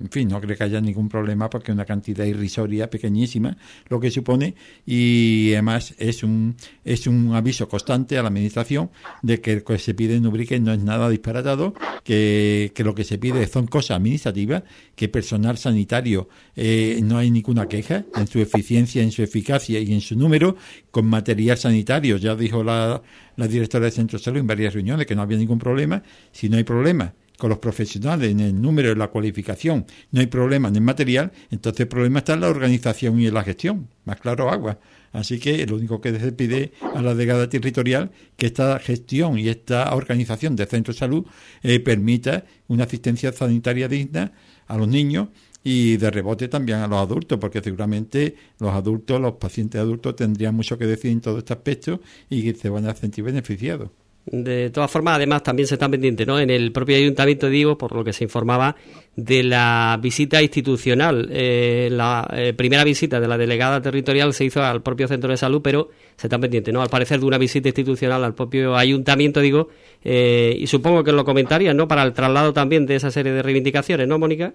en 0.00 0.10
fin, 0.10 0.28
no 0.28 0.40
creo 0.40 0.56
que 0.56 0.64
haya 0.64 0.80
ningún 0.80 1.08
problema 1.08 1.48
porque 1.50 1.72
es 1.72 1.74
una 1.74 1.84
cantidad 1.84 2.24
irrisoria 2.24 2.88
pequeñísima 2.90 3.56
lo 3.88 4.00
que 4.00 4.10
supone. 4.10 4.54
Y 4.86 5.52
además 5.52 5.94
es 5.98 6.22
un, 6.22 6.56
es 6.84 7.06
un 7.06 7.34
aviso 7.34 7.68
constante 7.68 8.18
a 8.18 8.22
la 8.22 8.28
Administración 8.28 8.90
de 9.22 9.40
que 9.40 9.56
lo 9.56 9.64
que 9.64 9.78
se 9.78 9.94
pide 9.94 10.16
en 10.16 10.26
Ubrique 10.26 10.58
no 10.60 10.72
es 10.72 10.82
nada 10.82 11.08
disparatado, 11.08 11.74
que, 12.04 12.72
que 12.74 12.84
lo 12.84 12.94
que 12.94 13.04
se 13.04 13.18
pide 13.18 13.46
son 13.46 13.66
cosas 13.66 13.96
administrativas, 13.96 14.62
que 14.96 15.08
personal 15.08 15.58
sanitario 15.58 16.28
eh, 16.56 17.00
no 17.02 17.18
hay 17.18 17.30
ninguna 17.30 17.68
queja 17.68 18.04
en 18.14 18.26
su 18.26 18.40
eficiencia, 18.40 19.02
en 19.02 19.12
su 19.12 19.22
eficacia 19.22 19.80
y 19.80 19.92
en 19.92 20.00
su 20.00 20.16
número, 20.16 20.56
con 20.90 21.06
material 21.06 21.56
sanitario, 21.56 22.16
ya 22.16 22.34
dijo 22.34 22.62
la, 22.62 23.02
la 23.36 23.48
directora 23.48 23.84
del 23.84 23.92
Centro 23.92 24.18
de 24.18 24.24
Salud 24.24 24.40
en 24.40 24.46
varias 24.46 24.74
reuniones 24.74 25.06
que 25.06 25.14
no 25.14 25.22
había 25.22 25.31
ningún 25.38 25.58
problema, 25.58 26.02
si 26.32 26.48
no 26.48 26.56
hay 26.56 26.64
problema 26.64 27.14
con 27.42 27.50
los 27.50 27.58
profesionales 27.58 28.30
en 28.30 28.38
el 28.38 28.62
número, 28.62 28.92
en 28.92 28.98
la 29.00 29.08
cualificación, 29.08 29.84
no 30.12 30.20
hay 30.20 30.28
problema 30.28 30.68
en 30.68 30.76
el 30.76 30.82
material, 30.82 31.32
entonces 31.50 31.80
el 31.80 31.88
problema 31.88 32.20
está 32.20 32.34
en 32.34 32.40
la 32.40 32.48
organización 32.48 33.18
y 33.20 33.26
en 33.26 33.34
la 33.34 33.42
gestión, 33.42 33.88
más 34.04 34.20
claro 34.20 34.48
agua. 34.48 34.78
Así 35.12 35.40
que 35.40 35.66
lo 35.66 35.74
único 35.76 36.00
que 36.00 36.18
se 36.18 36.30
pide 36.30 36.72
a 36.94 37.02
la 37.02 37.14
delegada 37.14 37.48
territorial 37.48 38.12
que 38.36 38.46
esta 38.46 38.78
gestión 38.78 39.38
y 39.38 39.48
esta 39.48 39.92
organización 39.94 40.54
de 40.54 40.66
centros 40.66 40.96
de 40.96 41.00
salud 41.00 41.26
eh, 41.64 41.80
permita 41.80 42.44
una 42.68 42.84
asistencia 42.84 43.32
sanitaria 43.32 43.88
digna 43.88 44.32
a 44.68 44.78
los 44.78 44.86
niños 44.86 45.28
y 45.64 45.96
de 45.96 46.10
rebote 46.10 46.48
también 46.48 46.78
a 46.78 46.86
los 46.86 46.98
adultos, 46.98 47.38
porque 47.38 47.60
seguramente 47.60 48.36
los 48.58 48.72
adultos, 48.72 49.20
los 49.20 49.34
pacientes 49.34 49.80
adultos 49.80 50.16
tendrían 50.16 50.54
mucho 50.54 50.78
que 50.78 50.86
decir 50.86 51.10
en 51.10 51.20
todo 51.20 51.38
este 51.38 51.52
aspecto 51.52 52.00
y 52.30 52.52
se 52.54 52.68
van 52.68 52.86
a 52.86 52.94
sentir 52.94 53.24
beneficiados. 53.24 53.90
De 54.24 54.70
todas 54.70 54.88
formas, 54.88 55.16
además, 55.16 55.42
también 55.42 55.66
se 55.66 55.74
están 55.74 55.90
pendientes, 55.90 56.24
¿no? 56.24 56.38
En 56.38 56.48
el 56.48 56.70
propio 56.70 56.96
ayuntamiento, 56.96 57.48
digo, 57.48 57.76
por 57.76 57.92
lo 57.92 58.04
que 58.04 58.12
se 58.12 58.22
informaba, 58.22 58.76
de 59.16 59.42
la 59.42 59.98
visita 60.00 60.40
institucional. 60.40 61.28
Eh, 61.32 61.88
la 61.90 62.28
eh, 62.32 62.52
primera 62.52 62.84
visita 62.84 63.18
de 63.18 63.26
la 63.26 63.36
delegada 63.36 63.82
territorial 63.82 64.32
se 64.32 64.44
hizo 64.44 64.62
al 64.62 64.80
propio 64.80 65.08
centro 65.08 65.30
de 65.30 65.36
salud, 65.36 65.60
pero 65.60 65.90
se 66.16 66.28
están 66.28 66.40
pendientes, 66.40 66.72
¿no? 66.72 66.82
Al 66.82 66.88
parecer, 66.88 67.18
de 67.18 67.26
una 67.26 67.36
visita 67.36 67.68
institucional 67.68 68.22
al 68.22 68.34
propio 68.34 68.76
ayuntamiento, 68.76 69.40
digo, 69.40 69.68
eh, 70.04 70.54
y 70.56 70.68
supongo 70.68 71.02
que 71.02 71.10
lo 71.10 71.24
comentarían, 71.24 71.76
¿no? 71.76 71.88
Para 71.88 72.04
el 72.04 72.12
traslado 72.12 72.52
también 72.52 72.86
de 72.86 72.94
esa 72.94 73.10
serie 73.10 73.32
de 73.32 73.42
reivindicaciones, 73.42 74.06
¿no, 74.06 74.20
Mónica? 74.20 74.54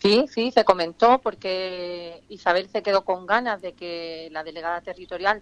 Sí, 0.00 0.24
sí, 0.28 0.50
se 0.50 0.64
comentó 0.64 1.20
porque 1.22 2.22
Isabel 2.28 2.68
se 2.68 2.82
quedó 2.82 3.04
con 3.04 3.26
ganas 3.26 3.62
de 3.62 3.74
que 3.74 4.28
la 4.32 4.42
delegada 4.42 4.80
territorial 4.80 5.40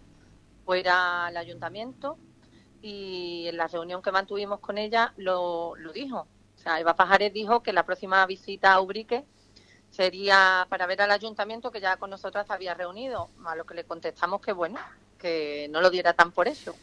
fuera 0.67 1.27
al 1.27 1.37
ayuntamiento 1.39 2.19
y 2.83 3.47
en 3.49 3.57
la 3.57 3.67
reunión 3.67 4.03
que 4.03 4.13
mantuvimos 4.13 4.61
con 4.61 4.79
ella 4.79 5.13
lo, 5.17 5.75
lo 5.77 5.93
dijo. 5.93 6.27
O 6.57 6.61
sea, 6.61 6.81
Eva 6.81 6.97
Pajares 6.97 7.33
dijo 7.33 7.63
que 7.63 7.73
la 7.73 7.87
próxima 7.87 8.25
visita 8.27 8.73
a 8.73 8.81
Ubrique 8.81 9.25
sería 9.91 10.67
para 10.69 10.87
ver 10.87 11.03
al 11.03 11.11
ayuntamiento 11.11 11.71
que 11.71 11.81
ya 11.81 11.97
con 11.97 12.11
nosotras 12.11 12.51
había 12.51 12.75
reunido, 12.75 13.29
a 13.45 13.57
lo 13.57 13.65
que 13.65 13.75
le 13.75 13.85
contestamos 13.85 14.41
que 14.41 14.53
bueno, 14.53 14.79
que 15.19 15.69
no 15.71 15.81
lo 15.81 15.91
diera 15.91 16.13
tan 16.13 16.33
por 16.33 16.49
eso. 16.49 16.75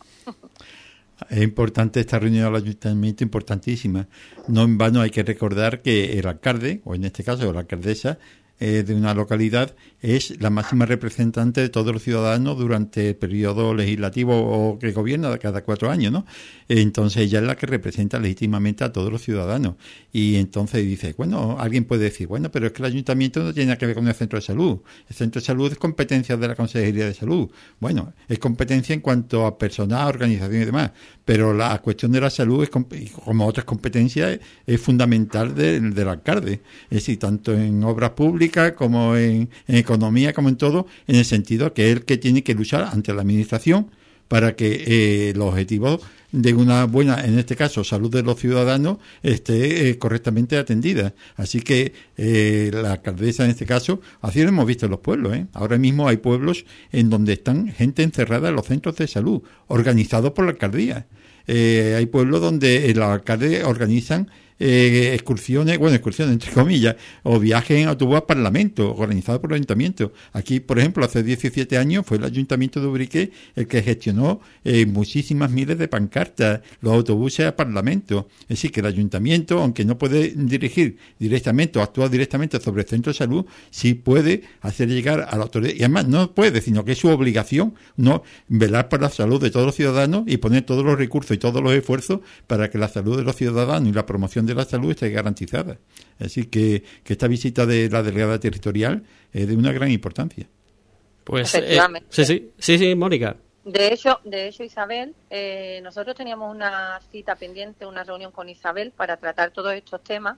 Es 1.29 1.41
importante 1.41 2.01
esta 2.01 2.19
reunión 2.19 2.45
al 2.45 2.57
ayuntamiento, 2.57 3.23
importantísima. 3.23 4.07
No 4.49 4.63
en 4.63 4.77
vano 4.77 4.99
hay 4.99 5.11
que 5.11 5.23
recordar 5.23 5.81
que 5.81 6.19
el 6.19 6.27
alcalde, 6.27 6.81
o 6.83 6.93
en 6.93 7.05
este 7.05 7.23
caso 7.23 7.51
la 7.53 7.61
alcaldesa, 7.61 8.17
eh, 8.59 8.83
de 8.87 8.95
una 8.95 9.13
localidad 9.13 9.75
es 10.01 10.39
la 10.39 10.49
máxima 10.49 10.85
representante 10.85 11.61
de 11.61 11.69
todos 11.69 11.91
los 11.91 12.03
ciudadanos 12.03 12.57
durante 12.57 13.09
el 13.09 13.15
periodo 13.15 13.73
legislativo 13.73 14.33
o 14.37 14.79
que 14.79 14.91
gobierna 14.91 15.37
cada 15.39 15.63
cuatro 15.63 15.89
años, 15.89 16.11
¿no? 16.11 16.25
Entonces 16.69 17.23
ella 17.23 17.39
es 17.39 17.45
la 17.45 17.57
que 17.57 17.65
representa 17.65 18.19
legítimamente 18.19 18.83
a 18.83 18.93
todos 18.93 19.11
los 19.11 19.21
ciudadanos. 19.23 19.75
Y 20.13 20.35
entonces 20.35 20.85
dice, 20.85 21.13
bueno, 21.17 21.57
alguien 21.59 21.85
puede 21.85 22.03
decir, 22.03 22.27
bueno, 22.27 22.49
pero 22.51 22.67
es 22.67 22.73
que 22.73 22.81
el 22.81 22.85
ayuntamiento 22.85 23.43
no 23.43 23.53
tiene 23.53 23.67
nada 23.67 23.77
que 23.77 23.87
ver 23.87 23.95
con 23.95 24.07
el 24.07 24.13
centro 24.13 24.37
de 24.39 24.45
salud. 24.45 24.79
El 25.09 25.15
centro 25.15 25.41
de 25.41 25.45
salud 25.45 25.71
es 25.71 25.77
competencia 25.77 26.37
de 26.37 26.47
la 26.47 26.55
Consejería 26.55 27.05
de 27.07 27.13
Salud. 27.13 27.49
Bueno, 27.79 28.13
es 28.27 28.39
competencia 28.39 28.93
en 28.93 29.01
cuanto 29.01 29.45
a 29.45 29.57
personal, 29.57 30.07
organización 30.07 30.61
y 30.61 30.65
demás. 30.65 30.91
Pero 31.25 31.53
la 31.53 31.81
cuestión 31.81 32.11
de 32.11 32.21
la 32.21 32.29
salud, 32.29 32.63
es, 32.63 32.69
como 32.69 33.47
otras 33.47 33.65
competencias, 33.65 34.39
es 34.65 34.79
fundamental 34.79 35.55
del 35.55 36.07
alcalde. 36.07 36.61
Es 36.83 36.97
decir, 36.97 37.19
tanto 37.19 37.51
en 37.53 37.83
obras 37.83 38.11
públicas 38.11 38.73
como 38.73 39.15
en, 39.15 39.49
en 39.67 39.75
economía 39.75 40.33
como 40.33 40.49
en 40.49 40.55
todo, 40.55 40.85
en 41.07 41.15
el 41.15 41.25
sentido 41.25 41.73
que 41.73 41.89
es 41.89 41.97
el 41.97 42.05
que 42.05 42.17
tiene 42.17 42.43
que 42.43 42.53
luchar 42.53 42.83
ante 42.83 43.13
la 43.13 43.21
administración 43.21 43.89
para 44.27 44.55
que 44.55 44.83
eh, 44.87 45.33
los 45.35 45.49
objetivos 45.49 46.01
de 46.31 46.53
una 46.53 46.85
buena, 46.85 47.23
en 47.23 47.39
este 47.39 47.55
caso, 47.55 47.83
salud 47.83 48.11
de 48.11 48.23
los 48.23 48.39
ciudadanos 48.39 48.97
esté 49.23 49.89
eh, 49.89 49.97
correctamente 49.97 50.57
atendida. 50.57 51.13
Así 51.35 51.61
que 51.61 51.93
eh, 52.17 52.71
la 52.73 52.93
alcaldesa, 52.93 53.45
en 53.45 53.51
este 53.51 53.65
caso, 53.65 54.01
así 54.21 54.41
lo 54.41 54.49
hemos 54.49 54.65
visto 54.65 54.85
en 54.85 54.91
los 54.91 54.99
pueblos. 54.99 55.37
Ahora 55.53 55.77
mismo 55.77 56.07
hay 56.07 56.17
pueblos 56.17 56.65
en 56.91 57.09
donde 57.09 57.33
están 57.33 57.69
gente 57.69 58.03
encerrada 58.03 58.49
en 58.49 58.55
los 58.55 58.65
centros 58.65 58.97
de 58.97 59.07
salud, 59.07 59.43
organizados 59.67 60.31
por 60.31 60.45
la 60.45 60.51
alcaldía. 60.51 61.07
hay 61.47 62.05
pueblos 62.07 62.41
donde 62.41 62.93
los 62.93 63.05
alcaldes 63.05 63.63
organizan 63.63 64.29
eh, 64.59 65.11
excursiones, 65.13 65.77
bueno, 65.77 65.95
excursiones 65.95 66.33
entre 66.33 66.51
comillas, 66.51 66.95
o 67.23 67.39
viajes 67.39 67.77
en 67.77 67.87
autobús 67.87 68.15
al 68.15 68.23
Parlamento, 68.23 68.95
organizado 68.95 69.41
por 69.41 69.51
el 69.51 69.55
Ayuntamiento. 69.55 70.13
Aquí, 70.33 70.59
por 70.59 70.79
ejemplo, 70.79 71.03
hace 71.03 71.23
17 71.23 71.77
años 71.77 72.05
fue 72.05 72.17
el 72.17 72.23
Ayuntamiento 72.23 72.79
de 72.79 72.87
Ubrique 72.87 73.31
el 73.55 73.67
que 73.67 73.81
gestionó 73.81 74.39
eh, 74.63 74.85
muchísimas 74.85 75.51
miles 75.51 75.77
de 75.77 75.87
pancartas, 75.87 76.61
los 76.81 76.93
autobuses 76.93 77.45
al 77.45 77.55
Parlamento. 77.55 78.27
Es 78.43 78.47
decir, 78.49 78.71
que 78.71 78.79
el 78.79 78.85
Ayuntamiento, 78.85 79.61
aunque 79.61 79.83
no 79.83 79.97
puede 79.97 80.33
dirigir 80.35 80.97
directamente 81.19 81.79
o 81.79 81.81
actuar 81.81 82.09
directamente 82.09 82.59
sobre 82.59 82.83
el 82.83 82.87
centro 82.87 83.11
de 83.11 83.17
salud, 83.17 83.45
sí 83.71 83.93
puede 83.93 84.43
hacer 84.61 84.89
llegar 84.89 85.27
a 85.29 85.35
la 85.37 85.43
autoridad. 85.43 85.73
Y 85.75 85.79
además, 85.79 86.07
no 86.07 86.33
puede, 86.33 86.61
sino 86.61 86.85
que 86.85 86.93
es 86.93 86.97
su 86.97 87.09
obligación 87.09 87.73
no 87.97 88.23
velar 88.47 88.89
por 88.89 89.01
la 89.01 89.09
salud 89.09 89.41
de 89.41 89.51
todos 89.51 89.65
los 89.65 89.75
ciudadanos 89.75 90.23
y 90.27 90.37
poner 90.37 90.63
todos 90.63 90.85
los 90.85 90.97
recursos 90.97 91.35
y 91.35 91.39
todos 91.39 91.61
los 91.61 91.73
esfuerzos 91.73 92.21
para 92.47 92.69
que 92.69 92.77
la 92.77 92.87
salud 92.87 93.17
de 93.17 93.23
los 93.23 93.35
ciudadanos 93.35 93.89
y 93.89 93.93
la 93.93 94.05
promoción 94.05 94.44
de 94.45 94.55
la 94.55 94.65
salud 94.65 94.91
esté 94.91 95.09
garantizada. 95.09 95.77
Así 96.19 96.45
que, 96.45 96.83
que 97.03 97.13
esta 97.13 97.27
visita 97.27 97.65
de 97.65 97.89
la 97.89 98.03
delegada 98.03 98.39
territorial 98.39 99.03
es 99.31 99.47
de 99.47 99.55
una 99.55 99.71
gran 99.71 99.91
importancia. 99.91 100.47
Pues 101.23 101.55
eh, 101.55 101.79
sí, 102.09 102.25
sí, 102.25 102.51
sí, 102.57 102.77
sí, 102.77 102.95
Mónica. 102.95 103.35
De 103.65 103.91
hecho, 103.91 104.19
de 104.23 104.47
hecho 104.47 104.63
Isabel, 104.63 105.15
eh, 105.31 105.79
nosotros 105.83 106.15
teníamos 106.15 106.55
una 106.55 106.99
cita 107.11 107.35
pendiente, 107.35 107.87
una 107.87 108.03
reunión 108.03 108.31
con 108.31 108.47
Isabel 108.47 108.91
para 108.91 109.17
tratar 109.17 109.49
todos 109.49 109.73
estos 109.73 110.03
temas 110.03 110.37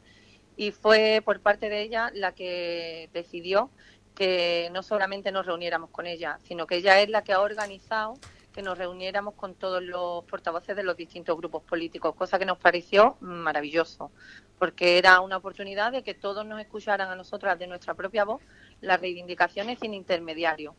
y 0.56 0.72
fue 0.72 1.22
por 1.24 1.42
parte 1.42 1.70
de 1.70 1.82
ella 1.82 2.10
la 2.14 2.32
que 2.32 3.10
decidió 3.14 3.70
que 4.16 4.70
no 4.74 4.82
solamente 4.82 5.32
nos 5.34 5.46
reuniéramos 5.46 5.90
con 5.90 6.08
ella, 6.08 6.40
sino 6.48 6.66
que 6.66 6.78
ella 6.78 7.02
es 7.02 7.10
la 7.10 7.22
que 7.24 7.34
ha 7.34 7.42
organizado 7.42 8.16
que 8.58 8.64
nos 8.64 8.76
reuniéramos 8.76 9.36
con 9.36 9.54
todos 9.54 9.84
los 9.84 10.24
portavoces 10.24 10.76
de 10.76 10.82
los 10.82 10.98
distintos 10.98 11.38
grupos 11.38 11.62
políticos, 11.62 12.16
cosa 12.16 12.40
que 12.40 12.46
nos 12.46 12.58
pareció 12.58 13.16
maravilloso, 13.20 14.10
porque 14.58 14.98
era 14.98 15.22
una 15.22 15.38
oportunidad 15.38 15.92
de 15.92 16.02
que 16.02 16.16
todos 16.16 16.44
nos 16.44 16.60
escucharan 16.60 17.08
a 17.12 17.16
nosotras 17.16 17.60
de 17.60 17.68
nuestra 17.68 17.94
propia 17.94 18.26
voz 18.26 18.42
las 18.82 19.00
reivindicaciones 19.00 19.78
sin 19.78 19.94
intermediario. 19.94 20.74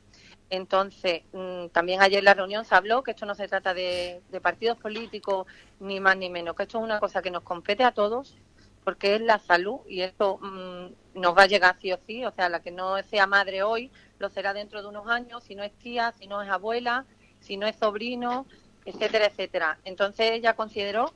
Entonces, 0.51 1.23
mm, 1.33 1.69
también 1.69 2.03
ayer 2.03 2.19
en 2.19 2.25
la 2.25 2.35
reunión 2.35 2.65
se 2.65 2.75
habló 2.75 3.05
que 3.05 3.13
esto 3.13 3.27
no 3.27 3.37
se 3.37 3.47
trata 3.47 3.73
de, 3.75 4.23
partidos 4.43 4.77
políticos, 4.79 5.47
ni 5.79 6.01
más 6.01 6.17
ni 6.17 6.31
menos, 6.31 6.57
que 6.57 6.65
esto 6.65 6.79
es 6.79 6.85
una 6.85 6.99
cosa 6.99 7.23
que 7.23 7.31
nos 7.31 7.45
compete 7.45 7.85
a 7.85 7.93
todos, 7.93 8.37
porque 8.83 9.15
es 9.15 9.21
la 9.21 9.39
salud 9.39 9.79
y 9.87 10.01
esto 10.01 10.39
mm, 10.39 11.21
nos 11.21 11.39
va 11.39 11.43
a 11.43 11.47
llegar 11.47 11.77
sí 11.81 11.93
o 11.93 11.99
sí, 12.09 12.25
o 12.25 12.33
sea, 12.33 12.49
la 12.49 12.61
que 12.61 12.73
no 12.73 13.01
sea 13.05 13.29
madre 13.29 13.63
hoy, 13.63 13.93
lo 14.19 14.31
será 14.31 14.53
dentro 14.53 14.83
de 14.83 14.89
unos 14.89 15.07
años, 15.07 15.45
si 15.45 15.55
no 15.55 15.63
es 15.63 15.73
tía, 15.79 16.13
si 16.19 16.27
no 16.27 16.43
es 16.43 16.51
abuela, 16.51 17.07
si 17.49 17.57
no 17.57 17.67
es 17.67 17.77
sobrino, 17.77 18.47
etcétera, 18.85 19.27
etcétera. 19.27 19.79
Entonces 19.85 20.33
ella 20.33 20.55
consideró 20.55 21.13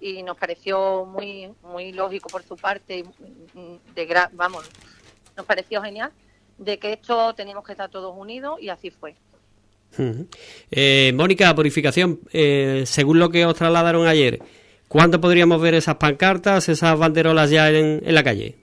y 0.00 0.22
nos 0.22 0.36
pareció 0.36 1.04
muy 1.06 1.52
muy 1.62 1.92
lógico 1.92 2.28
por 2.28 2.42
su 2.44 2.56
parte, 2.56 3.04
de 3.94 4.28
vamos, 4.32 4.68
nos 5.36 5.46
pareció 5.46 5.82
genial 5.82 6.12
de 6.58 6.78
que 6.78 6.92
esto 6.92 7.34
teníamos 7.34 7.64
que 7.64 7.72
estar 7.72 7.90
todos 7.90 8.14
unidos 8.16 8.60
y 8.60 8.68
así 8.68 8.90
fue. 8.90 9.16
Eh, 10.70 11.12
Mónica, 11.14 11.52
purificación, 11.54 12.20
eh, 12.32 12.84
según 12.86 13.18
lo 13.18 13.30
que 13.30 13.44
os 13.44 13.56
trasladaron 13.56 14.06
ayer, 14.06 14.40
¿cuándo 14.86 15.20
podríamos 15.20 15.60
ver 15.60 15.74
esas 15.74 15.96
pancartas, 15.96 16.68
esas 16.68 16.96
banderolas 16.96 17.50
ya 17.50 17.70
en, 17.70 18.00
en 18.04 18.14
la 18.14 18.22
calle? 18.22 18.56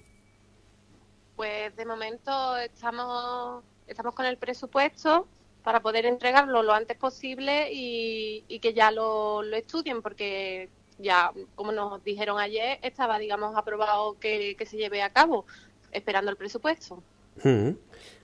Pues 1.36 1.76
de 1.76 1.86
momento 1.86 2.58
estamos, 2.58 3.64
estamos 3.88 4.16
con 4.16 4.26
el 4.26 4.38
presupuesto 4.38 5.28
para 5.68 5.82
poder 5.82 6.06
entregarlo 6.06 6.64
lo 6.64 6.72
antes 6.74 6.96
posible 6.96 7.68
y, 7.74 8.42
que 8.62 8.74
ya 8.74 8.90
lo, 8.90 9.44
estudien, 9.52 10.02
porque 10.02 10.70
ya, 10.98 11.34
como 11.56 11.74
nos 11.74 12.02
dijeron 12.06 12.40
ayer, 12.40 12.80
estaba, 12.84 13.20
digamos, 13.20 13.54
aprobado 13.54 14.16
que, 14.18 14.56
se 14.66 14.78
lleve 14.78 15.02
a 15.02 15.10
cabo, 15.10 15.46
esperando 15.92 16.32
el 16.32 16.38
presupuesto. 16.38 17.04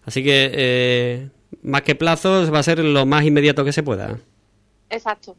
Así 0.06 0.24
que, 0.24 0.52
eh, 0.54 1.30
más 1.64 1.82
que 1.82 1.96
plazos, 1.96 2.50
va 2.50 2.60
a 2.60 2.64
ser 2.64 2.80
lo 2.80 3.06
más 3.06 3.26
inmediato 3.26 3.66
que 3.66 3.74
se 3.74 3.84
pueda. 3.84 4.18
Exacto. 4.90 5.36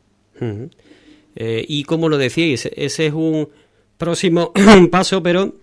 Eh, 1.37 1.65
y 1.67 1.85
como 1.85 2.11
lo 2.11 2.19
decíais, 2.19 2.67
ese 2.77 3.07
es 3.07 3.15
un 3.15 3.49
próximo 3.97 4.53
paso, 4.91 5.23
pero 5.23 5.55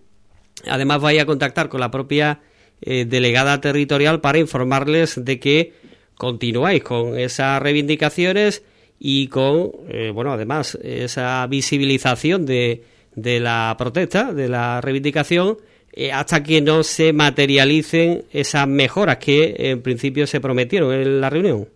además 0.68 1.02
vais 1.02 1.22
a 1.22 1.28
contactar 1.28 1.70
con 1.70 1.82
la 1.82 1.92
propia 1.92 2.42
eh, 2.82 3.06
delegada 3.06 3.62
territorial 3.62 4.22
para 4.22 4.40
informarles 4.40 5.24
de 5.24 5.40
que 5.40 5.81
continuáis 6.22 6.84
con 6.84 7.18
esas 7.18 7.60
reivindicaciones 7.60 8.64
y 9.00 9.28
con, 9.28 9.72
eh, 9.88 10.12
bueno, 10.14 10.32
además, 10.32 10.78
esa 10.84 11.48
visibilización 11.48 12.46
de, 12.46 12.86
de 13.16 13.40
la 13.40 13.74
protesta, 13.76 14.32
de 14.32 14.48
la 14.48 14.82
reivindicación, 14.82 15.58
eh, 15.92 16.12
hasta 16.12 16.44
que 16.44 16.62
no 16.62 16.84
se 16.84 17.12
materialicen 17.12 18.26
esas 18.32 18.68
mejoras 18.68 19.18
que 19.18 19.56
en 19.72 19.82
principio 19.82 20.28
se 20.28 20.40
prometieron 20.40 20.94
en 20.94 21.22
la 21.22 21.32
reunión. 21.32 21.68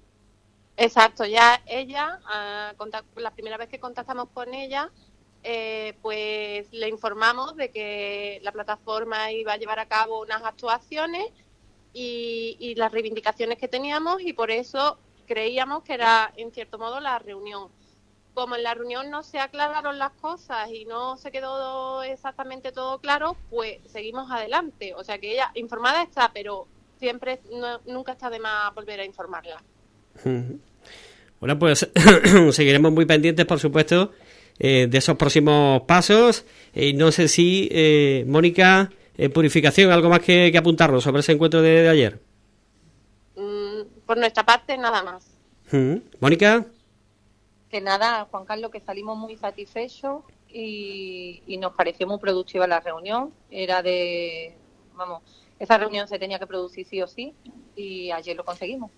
Exacto, 0.77 1.25
ya 1.25 1.63
ella, 1.65 2.19
ah, 2.27 2.71
la 3.15 3.31
primera 3.31 3.58
vez 3.58 3.67
que 3.67 3.79
contactamos 3.79 4.29
con 4.31 4.53
ella, 4.53 4.91
eh, 5.41 5.95
pues 6.03 6.71
le 6.71 6.88
informamos 6.88 7.55
de 7.55 7.71
que 7.71 8.39
la 8.43 8.51
plataforma 8.51 9.31
iba 9.31 9.53
a 9.53 9.58
llevar 9.58 9.79
a 9.79 9.88
cabo 9.88 10.21
unas 10.21 10.43
actuaciones 10.43 11.25
y, 11.95 12.75
las 12.75 12.91
reivindicaciones 12.91 13.58
que 13.58 13.67
teníamos 13.67 14.21
y 14.21 14.34
por 14.34 14.51
eso 14.51 14.97
creíamos 15.25 15.84
que 15.84 15.93
era 15.93 16.31
en 16.36 16.51
cierto 16.51 16.77
modo 16.77 16.99
la 16.99 17.17
reunión. 17.19 17.69
como 18.34 18.58
en 18.58 18.63
la 18.63 18.73
reunión 18.73 19.10
no 19.10 19.23
se 19.23 19.39
aclararon 19.39 19.97
las 19.97 20.12
cosas 20.12 20.69
y 20.69 20.84
no 20.84 21.15
se 21.15 21.31
quedó 21.31 22.03
exactamente 22.03 22.73
todo 22.73 22.99
claro, 22.99 23.38
pues 23.49 23.79
seguimos 23.86 24.29
adelante. 24.29 24.93
O 24.93 25.05
sea 25.05 25.17
que 25.19 25.31
ella 25.31 25.51
informada 25.55 26.03
está, 26.03 26.31
pero 26.34 26.67
siempre 26.99 27.39
nunca 27.86 28.12
está 28.12 28.29
de 28.29 28.39
más 28.39 28.75
volver 28.75 28.99
a 28.99 29.05
informarla. 29.05 29.63
Bueno, 31.39 31.58
pues 31.58 31.89
seguiremos 32.51 32.91
muy 32.91 33.05
pendientes, 33.05 33.45
por 33.45 33.60
supuesto, 33.62 34.12
eh, 34.60 34.88
de 34.89 34.97
esos 34.97 35.15
próximos 35.15 35.84
pasos. 35.84 36.43
Y 36.73 36.91
no 36.91 37.13
sé 37.13 37.29
si, 37.29 37.69
eh, 37.71 38.25
Mónica, 38.27 38.91
eh, 39.17 39.30
Purificación, 39.30 39.91
algo 39.91 40.10
más 40.10 40.19
que, 40.19 40.54
apuntarnos 40.58 41.04
sobre 41.04 41.21
ese 41.21 41.34
encuentro 41.34 41.62
de, 41.62 41.89
ayer. 41.89 42.19
Mm, 43.36 43.82
por 44.06 44.17
nuestra 44.17 44.45
parte, 44.45 44.78
nada 44.78 45.04
más. 45.04 45.32
Mónica. 46.19 46.65
Que 47.69 47.82
nada, 47.82 48.28
Juan 48.32 48.45
Carlos, 48.45 48.71
que 48.71 48.80
salimos 48.80 49.17
muy 49.17 49.36
satisfechos 49.36 50.23
y, 50.47 51.41
y 51.47 51.58
nos 51.58 51.73
pareció 51.73 52.08
muy 52.08 52.19
productiva 52.19 52.67
la 52.67 52.80
reunión. 52.80 53.34
Era 53.49 53.82
de, 53.82 54.56
vamos, 54.95 55.21
esa 55.60 55.78
reunión 55.78 56.08
se 56.08 56.19
tenía 56.19 56.39
que 56.39 56.47
producir 56.47 56.86
sí 56.86 57.01
o 57.01 57.08
sí 57.08 57.34
y 57.75 58.12
ayer 58.12 58.36
lo 58.36 58.43
conseguimos. 58.43 58.91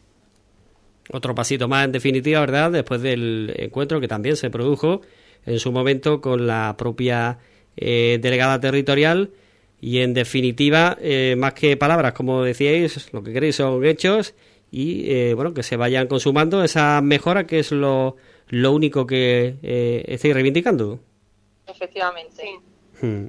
Otro 1.11 1.33
pasito 1.33 1.67
más 1.67 1.85
en 1.85 1.91
definitiva, 1.91 2.39
¿verdad? 2.41 2.71
Después 2.71 3.01
del 3.01 3.53
encuentro 3.57 4.01
que 4.01 4.07
también 4.07 4.35
se 4.35 4.49
produjo 4.49 5.01
en 5.45 5.59
su 5.59 5.71
momento 5.71 6.19
con 6.19 6.47
la 6.47 6.75
propia 6.77 7.39
eh, 7.77 8.19
delegada 8.21 8.59
territorial 8.59 9.31
y 9.79 9.99
en 9.99 10.13
definitiva, 10.13 10.97
eh, 11.01 11.35
más 11.37 11.53
que 11.53 11.77
palabras, 11.77 12.13
como 12.13 12.43
decíais, 12.43 13.11
lo 13.13 13.23
que 13.23 13.33
queréis 13.33 13.55
son 13.55 13.83
hechos 13.85 14.33
y 14.71 15.09
eh, 15.11 15.33
bueno, 15.33 15.53
que 15.53 15.63
se 15.63 15.77
vayan 15.77 16.07
consumando 16.07 16.63
esa 16.63 17.01
mejora 17.01 17.47
que 17.47 17.59
es 17.59 17.71
lo, 17.71 18.17
lo 18.49 18.71
único 18.71 19.05
que 19.05 20.03
estáis 20.07 20.33
reivindicando. 20.33 20.99
Efectivamente. 21.67 22.43
Hmm. 23.01 23.27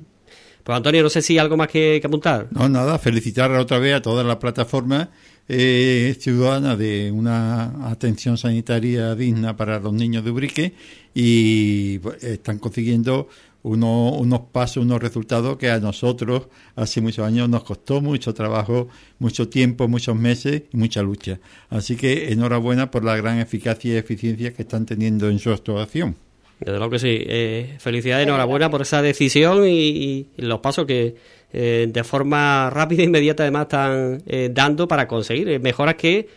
Pues 0.65 0.77
Antonio, 0.77 1.03
no 1.03 1.09
sé 1.09 1.23
si 1.23 1.39
algo 1.39 1.57
más 1.57 1.69
que, 1.69 1.99
que 2.01 2.07
apuntar. 2.07 2.49
No, 2.51 2.69
nada, 2.69 2.99
felicitar 2.99 3.51
otra 3.53 3.79
vez 3.79 3.95
a 3.95 4.03
toda 4.03 4.23
la 4.23 4.39
plataforma 4.39 5.11
eh, 5.49 6.15
ciudadana 6.21 6.77
de 6.77 7.11
una 7.11 7.89
atención 7.91 8.37
sanitaria 8.37 9.15
digna 9.15 9.57
para 9.57 9.81
los 9.81 9.95
niños 9.95 10.23
de 10.23 10.31
Ubrique 10.31 10.75
y 11.15 11.99
pues, 12.01 12.23
están 12.23 12.59
consiguiendo 12.59 13.29
unos 13.63 14.41
pasos, 14.53 14.85
unos 14.85 15.01
resultados 15.01 15.57
que 15.59 15.71
a 15.71 15.81
nosotros 15.81 16.49
hace 16.77 17.01
muchos 17.01 17.27
años 17.27 17.49
nos 17.49 17.65
costó 17.65 18.01
mucho 18.01 18.33
trabajo, 18.35 18.89
mucho 19.19 19.49
tiempo, 19.49 19.89
muchos 19.89 20.17
meses 20.17 20.63
y 20.73 20.77
mucha 20.77 21.03
lucha. 21.03 21.41
Así 21.69 21.97
que 21.97 22.33
enhorabuena 22.33 22.91
por 22.91 23.05
la 23.05 23.17
gran 23.17 23.39
eficacia 23.39 23.95
y 23.95 23.97
eficiencia 23.97 24.53
que 24.53 24.63
están 24.63 24.87
teniendo 24.87 25.29
en 25.29 25.39
su 25.39 25.51
actuación. 25.51 26.17
Desde 26.61 26.77
luego 26.79 26.91
que 26.91 26.99
sí. 26.99 27.19
Eh, 27.21 27.77
felicidades, 27.79 28.27
enhorabuena 28.27 28.69
por 28.69 28.83
esa 28.83 29.01
decisión 29.01 29.67
y 29.67 30.27
los 30.37 30.59
pasos 30.59 30.87
que, 30.87 31.15
eh, 31.51 31.87
de 31.89 32.05
forma 32.05 32.69
rápida 32.69 33.03
e 33.03 33.07
inmediata 33.07 33.43
además 33.43 33.63
están 33.63 34.23
eh, 34.27 34.51
dando 34.53 34.87
para 34.87 35.09
conseguir 35.09 35.49
eh, 35.49 35.59
mejoras 35.59 35.95
que 35.95 36.29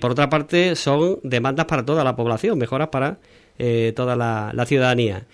por 0.00 0.10
otra 0.10 0.28
parte 0.28 0.74
son 0.74 1.20
demandas 1.22 1.66
para 1.66 1.84
toda 1.84 2.02
la 2.02 2.16
población, 2.16 2.58
mejoras 2.58 2.88
para 2.88 3.18
toda 3.94 4.16
la, 4.16 4.66
ciudadanía. 4.66 5.24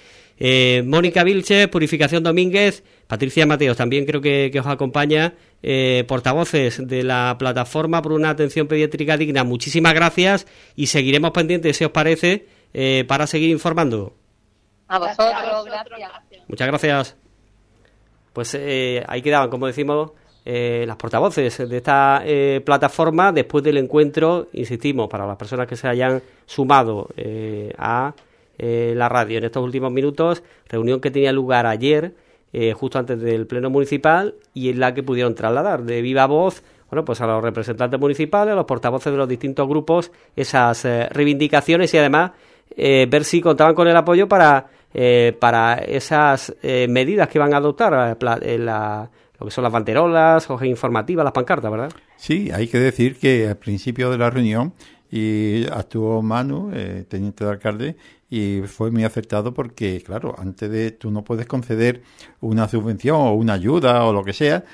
Mónica 0.84 1.24
Vilches, 1.24 1.68
Purificación 1.68 2.22
Domínguez, 2.22 2.82
Patricia 3.06 3.46
Mateos 3.46 3.76
también 3.76 4.04
creo 4.04 4.20
que, 4.20 4.50
os 4.58 4.66
acompaña, 4.66 5.34
portavoces 6.08 6.86
de 6.86 7.02
la 7.02 7.36
plataforma 7.38 8.02
por 8.02 8.12
una 8.12 8.30
atención 8.30 8.66
pediátrica 8.66 9.16
digna. 9.16 9.44
Muchísimas 9.44 9.94
gracias 9.94 10.46
y 10.74 10.86
seguiremos 10.88 11.30
pendientes, 11.30 11.76
si 11.76 11.84
os 11.84 11.92
parece, 11.92 12.46
para 13.06 13.26
seguir 13.26 13.50
informando. 13.50 14.14
A 14.88 14.98
vosotros, 14.98 15.64
gracias. 15.64 16.10
Muchas 16.48 16.66
gracias 16.68 17.16
pues 18.34 18.54
eh, 18.54 19.02
ahí 19.06 19.22
quedaban, 19.22 19.48
como 19.48 19.66
decimos, 19.66 20.10
eh, 20.44 20.84
las 20.86 20.96
portavoces 20.96 21.56
de 21.66 21.76
esta 21.76 22.20
eh, 22.24 22.60
plataforma 22.66 23.32
después 23.32 23.64
del 23.64 23.78
encuentro, 23.78 24.48
insistimos, 24.52 25.08
para 25.08 25.24
las 25.24 25.36
personas 25.36 25.66
que 25.68 25.76
se 25.76 25.88
hayan 25.88 26.20
sumado 26.44 27.08
eh, 28.58 28.94
la 28.96 29.08
radio 29.08 29.38
en 29.38 29.44
estos 29.44 29.62
últimos 29.62 29.92
minutos, 29.92 30.42
reunión 30.68 31.00
que 31.00 31.10
tenía 31.10 31.32
lugar 31.32 31.66
ayer, 31.66 32.14
justo 32.74 33.00
antes 33.00 33.20
del 33.20 33.48
pleno 33.48 33.68
municipal, 33.68 34.36
y 34.52 34.68
en 34.68 34.78
la 34.78 34.94
que 34.94 35.02
pudieron 35.02 35.34
trasladar 35.34 35.82
de 35.82 36.00
viva 36.02 36.24
voz 36.26 36.62
bueno, 36.88 37.04
pues 37.04 37.20
a 37.20 37.26
los 37.26 37.42
representantes 37.42 37.98
municipales, 37.98 38.52
a 38.52 38.54
los 38.54 38.66
portavoces 38.66 39.12
de 39.12 39.18
los 39.18 39.28
distintos 39.28 39.66
grupos, 39.66 40.12
esas 40.36 40.84
reivindicaciones 41.10 41.92
y 41.92 41.98
además 41.98 42.30
ver 42.76 43.24
si 43.24 43.40
contaban 43.40 43.74
con 43.74 43.88
el 43.88 43.96
apoyo 43.96 44.28
para 44.28 44.68
eh, 44.96 45.36
para 45.40 45.74
esas 45.74 46.54
eh, 46.62 46.86
medidas 46.88 47.26
que 47.26 47.40
van 47.40 47.52
a 47.52 47.56
adoptar, 47.56 48.16
eh, 48.22 48.58
la, 48.58 49.10
lo 49.40 49.46
que 49.46 49.50
son 49.50 49.64
las 49.64 49.72
banderolas, 49.72 50.48
hojas 50.48 50.68
informativas, 50.68 51.24
las 51.24 51.32
pancartas, 51.32 51.68
¿verdad? 51.68 51.90
Sí, 52.16 52.48
hay 52.52 52.68
que 52.68 52.78
decir 52.78 53.18
que 53.18 53.48
al 53.48 53.56
principio 53.56 54.08
de 54.12 54.18
la 54.18 54.30
reunión 54.30 54.72
y 55.10 55.66
actuó 55.66 56.22
Manu, 56.22 56.70
teniente 57.08 57.44
de 57.44 57.50
alcalde, 57.50 57.96
y 58.34 58.62
fue 58.66 58.90
muy 58.90 59.04
acertado 59.04 59.54
porque, 59.54 60.02
claro, 60.04 60.34
antes 60.36 60.68
de 60.68 60.90
tú 60.90 61.10
no 61.12 61.22
puedes 61.22 61.46
conceder 61.46 62.02
una 62.40 62.66
subvención 62.66 63.16
o 63.20 63.34
una 63.34 63.52
ayuda 63.52 64.04
o 64.04 64.12
lo 64.12 64.24
que 64.24 64.32
sea 64.32 64.64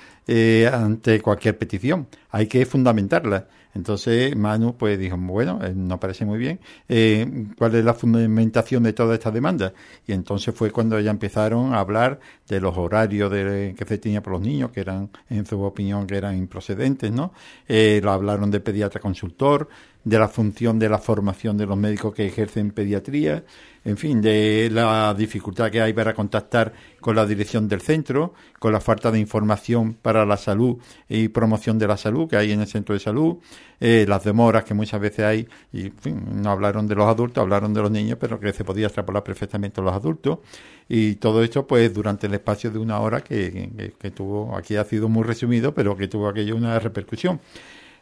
ante 0.72 1.20
cualquier 1.20 1.58
petición, 1.58 2.06
hay 2.30 2.46
que 2.46 2.64
fundamentarla. 2.64 3.48
Entonces 3.74 4.34
Manu 4.36 4.76
pues 4.76 4.98
dijo, 4.98 5.16
bueno, 5.16 5.60
eh, 5.62 5.72
nos 5.74 5.98
parece 5.98 6.24
muy 6.24 6.38
bien, 6.38 6.58
eh, 6.88 7.46
¿cuál 7.56 7.74
es 7.76 7.84
la 7.84 7.94
fundamentación 7.94 8.82
de 8.82 8.92
toda 8.92 9.14
esta 9.14 9.30
demanda? 9.30 9.72
Y 10.06 10.12
entonces 10.12 10.54
fue 10.54 10.70
cuando 10.70 10.98
ya 10.98 11.10
empezaron 11.10 11.72
a 11.74 11.80
hablar 11.80 12.18
de 12.48 12.60
los 12.60 12.76
horarios 12.76 13.30
de, 13.30 13.74
que 13.78 13.84
se 13.84 13.98
tenía 13.98 14.22
por 14.22 14.32
los 14.32 14.42
niños, 14.42 14.70
que 14.72 14.80
eran, 14.80 15.10
en 15.28 15.46
su 15.46 15.60
opinión, 15.62 16.06
que 16.06 16.16
eran 16.16 16.36
improcedentes, 16.36 17.12
¿no? 17.12 17.32
Eh, 17.68 18.00
lo 18.02 18.10
hablaron 18.10 18.50
de 18.50 18.60
pediatra 18.60 19.00
consultor, 19.00 19.68
de 20.04 20.18
la 20.18 20.28
función 20.28 20.78
de 20.78 20.88
la 20.88 20.98
formación 20.98 21.56
de 21.56 21.66
los 21.66 21.76
médicos 21.76 22.14
que 22.14 22.26
ejercen 22.26 22.70
pediatría, 22.70 23.44
en 23.84 23.96
fin, 23.96 24.20
de 24.20 24.68
la 24.70 25.14
dificultad 25.14 25.70
que 25.70 25.80
hay 25.80 25.92
para 25.92 26.14
contactar 26.14 26.72
con 27.00 27.16
la 27.16 27.24
dirección 27.26 27.66
del 27.68 27.80
centro, 27.80 28.34
con 28.58 28.72
la 28.72 28.80
falta 28.80 29.10
de 29.10 29.18
información 29.18 29.94
para 29.94 30.26
la 30.26 30.36
salud 30.36 30.78
y 31.08 31.28
promoción 31.28 31.78
de 31.78 31.86
la 31.86 31.96
salud 31.96 32.28
que 32.28 32.36
hay 32.36 32.52
en 32.52 32.60
el 32.60 32.66
centro 32.66 32.94
de 32.94 33.00
salud, 33.00 33.38
eh, 33.78 34.04
las 34.06 34.24
demoras 34.24 34.64
que 34.64 34.74
muchas 34.74 35.00
veces 35.00 35.24
hay, 35.24 35.48
y 35.72 35.92
no 36.04 36.50
hablaron 36.50 36.86
de 36.86 36.94
los 36.94 37.06
adultos, 37.06 37.40
hablaron 37.40 37.72
de 37.72 37.80
los 37.80 37.90
niños, 37.90 38.18
pero 38.20 38.38
que 38.38 38.52
se 38.52 38.64
podía 38.64 38.86
extrapolar 38.86 39.22
perfectamente 39.22 39.80
a 39.80 39.84
los 39.84 39.94
adultos, 39.94 40.40
y 40.88 41.14
todo 41.16 41.42
esto 41.42 41.66
pues 41.66 41.92
durante 41.92 42.26
el 42.26 42.34
espacio 42.34 42.70
de 42.70 42.78
una 42.78 43.00
hora 43.00 43.22
que, 43.22 43.92
que 43.98 44.10
tuvo, 44.10 44.56
aquí 44.56 44.76
ha 44.76 44.84
sido 44.84 45.08
muy 45.08 45.24
resumido, 45.24 45.72
pero 45.72 45.96
que 45.96 46.08
tuvo 46.08 46.28
aquello 46.28 46.56
una 46.56 46.78
repercusión. 46.78 47.40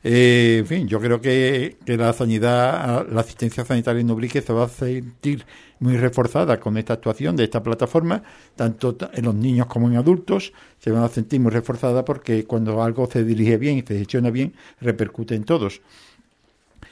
Eh, 0.02 0.58
en 0.60 0.66
fin, 0.66 0.88
yo 0.88 1.00
creo 1.00 1.20
que, 1.20 1.76
la 1.86 2.12
sanidad, 2.12 3.06
la 3.08 3.20
asistencia 3.20 3.64
sanitaria 3.64 4.00
en 4.00 4.10
Ubrique 4.10 4.40
se 4.40 4.52
va 4.52 4.64
a 4.64 4.68
sentir 4.68 5.44
muy 5.80 5.96
reforzada 5.96 6.60
con 6.60 6.76
esta 6.76 6.94
actuación 6.94 7.36
de 7.36 7.44
esta 7.44 7.62
plataforma, 7.62 8.22
tanto 8.56 8.96
en 9.12 9.24
los 9.24 9.34
niños 9.34 9.66
como 9.66 9.88
en 9.88 9.96
adultos, 9.96 10.52
se 10.78 10.90
van 10.90 11.02
a 11.02 11.08
sentir 11.08 11.40
muy 11.40 11.50
reforzada 11.50 12.04
porque 12.04 12.44
cuando 12.44 12.82
algo 12.82 13.08
se 13.10 13.24
dirige 13.24 13.56
bien 13.56 13.78
y 13.78 13.82
se 13.82 13.98
gestiona 13.98 14.30
bien, 14.30 14.54
repercute 14.80 15.34
en 15.34 15.44
todos. 15.44 15.80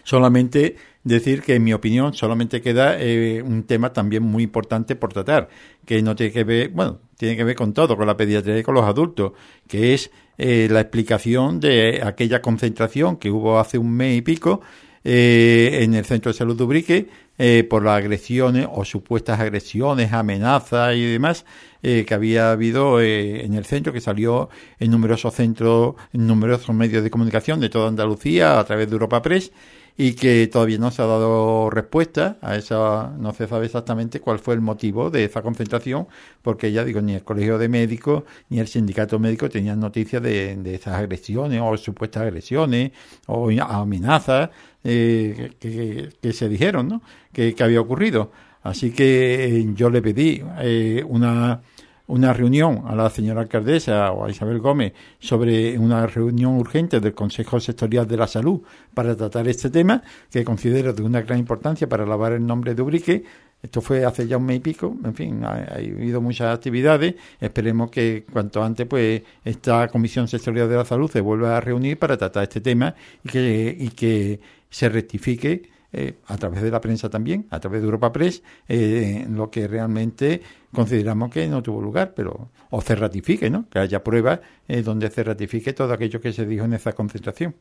Solamente 0.02 0.76
decir 1.02 1.42
que, 1.42 1.56
en 1.56 1.64
mi 1.64 1.72
opinión, 1.72 2.14
solamente 2.14 2.60
queda 2.60 2.96
eh, 3.00 3.42
un 3.42 3.64
tema 3.64 3.92
también 3.92 4.22
muy 4.22 4.44
importante 4.44 4.94
por 4.94 5.12
tratar, 5.12 5.48
que 5.84 6.00
no 6.02 6.14
tiene 6.14 6.32
que 6.32 6.44
ver, 6.44 6.68
bueno, 6.70 6.98
tiene 7.16 7.36
que 7.36 7.44
ver 7.44 7.56
con 7.56 7.72
todo, 7.72 7.96
con 7.96 8.06
la 8.06 8.16
pediatría 8.16 8.58
y 8.58 8.62
con 8.62 8.74
los 8.74 8.84
adultos, 8.84 9.32
que 9.66 9.94
es 9.94 10.10
eh, 10.38 10.68
la 10.70 10.80
explicación 10.80 11.60
de 11.60 12.02
aquella 12.04 12.42
concentración 12.42 13.16
que 13.16 13.30
hubo 13.30 13.58
hace 13.58 13.78
un 13.78 13.92
mes 13.92 14.18
y 14.18 14.22
pico 14.22 14.60
eh, 15.04 15.78
en 15.82 15.94
el 15.94 16.04
Centro 16.04 16.32
de 16.32 16.38
Salud 16.38 16.56
de 16.56 16.64
Ubrique 16.64 17.08
eh, 17.38 17.66
por 17.68 17.84
las 17.84 17.96
agresiones 17.98 18.66
o 18.70 18.84
supuestas 18.84 19.40
agresiones, 19.40 20.12
amenazas 20.12 20.94
y 20.96 21.04
demás 21.04 21.44
que 21.82 22.14
había 22.14 22.50
habido 22.50 23.00
en 23.00 23.54
el 23.54 23.64
centro, 23.64 23.92
que 23.92 24.00
salió 24.00 24.48
en 24.80 24.90
numerosos 24.90 25.32
centros, 25.34 25.94
en 26.12 26.26
numerosos 26.26 26.74
medios 26.74 27.04
de 27.04 27.10
comunicación 27.10 27.60
de 27.60 27.68
toda 27.68 27.86
Andalucía 27.86 28.58
a 28.58 28.64
través 28.64 28.88
de 28.88 28.94
Europa 28.94 29.22
Press 29.22 29.52
y 29.96 30.12
que 30.12 30.46
todavía 30.48 30.78
no 30.78 30.90
se 30.90 31.02
ha 31.02 31.06
dado 31.06 31.70
respuesta 31.70 32.36
a 32.42 32.56
esa, 32.56 33.14
no 33.18 33.32
se 33.32 33.46
sabe 33.48 33.66
exactamente 33.66 34.20
cuál 34.20 34.38
fue 34.38 34.54
el 34.54 34.60
motivo 34.60 35.10
de 35.10 35.24
esa 35.24 35.42
concentración, 35.42 36.06
porque 36.42 36.70
ya 36.72 36.84
digo, 36.84 37.00
ni 37.00 37.14
el 37.14 37.24
Colegio 37.24 37.58
de 37.58 37.68
Médicos 37.68 38.24
ni 38.50 38.58
el 38.58 38.68
Sindicato 38.68 39.18
Médico 39.18 39.48
tenían 39.48 39.80
noticias 39.80 40.22
de, 40.22 40.56
de 40.56 40.74
esas 40.74 40.94
agresiones 40.94 41.60
o 41.62 41.76
supuestas 41.76 42.22
agresiones 42.24 42.92
o 43.26 43.50
amenazas 43.50 44.50
eh, 44.84 45.52
que, 45.58 46.32
se 46.32 46.48
dijeron, 46.48 46.88
¿no? 46.88 47.02
Que, 47.32 47.54
había 47.60 47.80
ocurrido. 47.80 48.30
Así 48.62 48.90
que 48.92 49.66
yo 49.74 49.90
le 49.90 50.02
pedí 50.02 50.42
eh, 50.60 51.04
una 51.08 51.62
una 52.08 52.32
reunión 52.32 52.82
a 52.86 52.94
la 52.94 53.10
señora 53.10 53.42
alcaldesa 53.42 54.12
o 54.12 54.24
a 54.24 54.30
Isabel 54.30 54.60
Gómez 54.60 54.92
sobre 55.18 55.78
una 55.78 56.06
reunión 56.06 56.56
urgente 56.56 57.00
del 57.00 57.14
Consejo 57.14 57.58
Sectorial 57.60 58.06
de 58.06 58.16
la 58.16 58.26
Salud 58.26 58.62
para 58.94 59.16
tratar 59.16 59.48
este 59.48 59.70
tema, 59.70 60.02
que 60.30 60.44
considero 60.44 60.92
de 60.92 61.02
una 61.02 61.22
gran 61.22 61.38
importancia 61.38 61.88
para 61.88 62.06
lavar 62.06 62.32
el 62.32 62.46
nombre 62.46 62.74
de 62.74 62.82
Ubrique. 62.82 63.24
Esto 63.62 63.80
fue 63.80 64.04
hace 64.04 64.28
ya 64.28 64.36
un 64.36 64.44
mes 64.44 64.58
y 64.58 64.60
pico, 64.60 64.96
en 65.02 65.14
fin, 65.14 65.44
ha, 65.44 65.64
habido 65.74 66.20
muchas 66.20 66.54
actividades. 66.54 67.16
Esperemos 67.40 67.90
que 67.90 68.24
cuanto 68.30 68.62
antes, 68.62 68.86
pues, 68.86 69.22
esta 69.44 69.88
Comisión 69.88 70.28
Sectorial 70.28 70.68
de 70.68 70.76
la 70.76 70.84
Salud 70.84 71.10
se 71.10 71.20
vuelva 71.20 71.56
a 71.56 71.60
reunir 71.60 71.98
para 71.98 72.16
tratar 72.16 72.44
este 72.44 72.60
tema 72.60 72.94
y 73.24 73.28
que, 73.28 73.76
y 73.78 73.88
que 73.88 74.40
se 74.70 74.88
rectifique 74.88 75.75
eh, 75.98 76.16
a 76.26 76.36
través 76.36 76.60
de 76.60 76.70
la 76.70 76.78
prensa 76.78 77.08
también, 77.08 77.46
a 77.48 77.58
través 77.58 77.80
de 77.80 77.86
Europa 77.86 78.12
Press, 78.12 78.42
eh, 78.68 79.24
lo 79.30 79.50
que 79.50 79.66
realmente 79.66 80.42
consideramos 80.70 81.30
que 81.30 81.46
no 81.46 81.62
tuvo 81.62 81.80
lugar, 81.80 82.12
pero 82.14 82.50
o 82.68 82.82
se 82.82 82.94
ratifique, 82.94 83.48
¿no? 83.48 83.64
Que 83.70 83.78
haya 83.78 84.04
pruebas 84.04 84.40
eh, 84.68 84.82
donde 84.82 85.08
se 85.08 85.24
ratifique 85.24 85.72
todo 85.72 85.94
aquello 85.94 86.20
que 86.20 86.34
se 86.34 86.44
dijo 86.44 86.66
en 86.66 86.74
esa 86.74 86.92
concentración. 86.92 87.54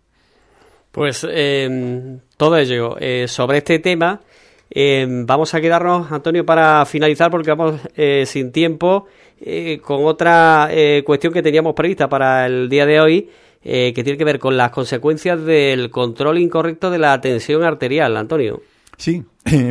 Pues 0.91 1.26
todo 2.36 2.58
ello 2.58 2.98
sobre 3.28 3.58
este 3.60 3.80
tema. 3.80 4.19
vamos 5.26 5.54
a 5.54 5.62
quedarnos, 5.62 6.12
Antonio, 6.12 6.45
para 6.45 6.86
finalizar, 6.86 7.32
porque 7.32 7.52
vamos 7.52 7.80
sin 8.26 8.52
tiempo, 8.52 9.06
con 9.82 10.06
otra 10.06 10.69
cuestión 11.06 11.32
que 11.32 11.41
teníamos 11.41 11.74
prevista 11.74 12.10
para 12.10 12.45
el 12.48 12.67
día 12.69 12.86
de 12.86 13.00
hoy, 13.00 13.30
eh, 13.67 13.93
que 13.93 14.04
tiene 14.04 14.17
que 14.17 14.23
ver 14.23 14.38
con 14.38 14.56
las 14.56 14.69
consecuencias 14.69 15.43
del 15.43 15.89
control 15.89 16.38
incorrecto 16.38 16.91
de 16.91 16.99
la 16.99 17.19
tensión 17.19 17.63
arterial, 17.63 18.15
Antonio. 18.15 18.62
Sí, 18.95 19.23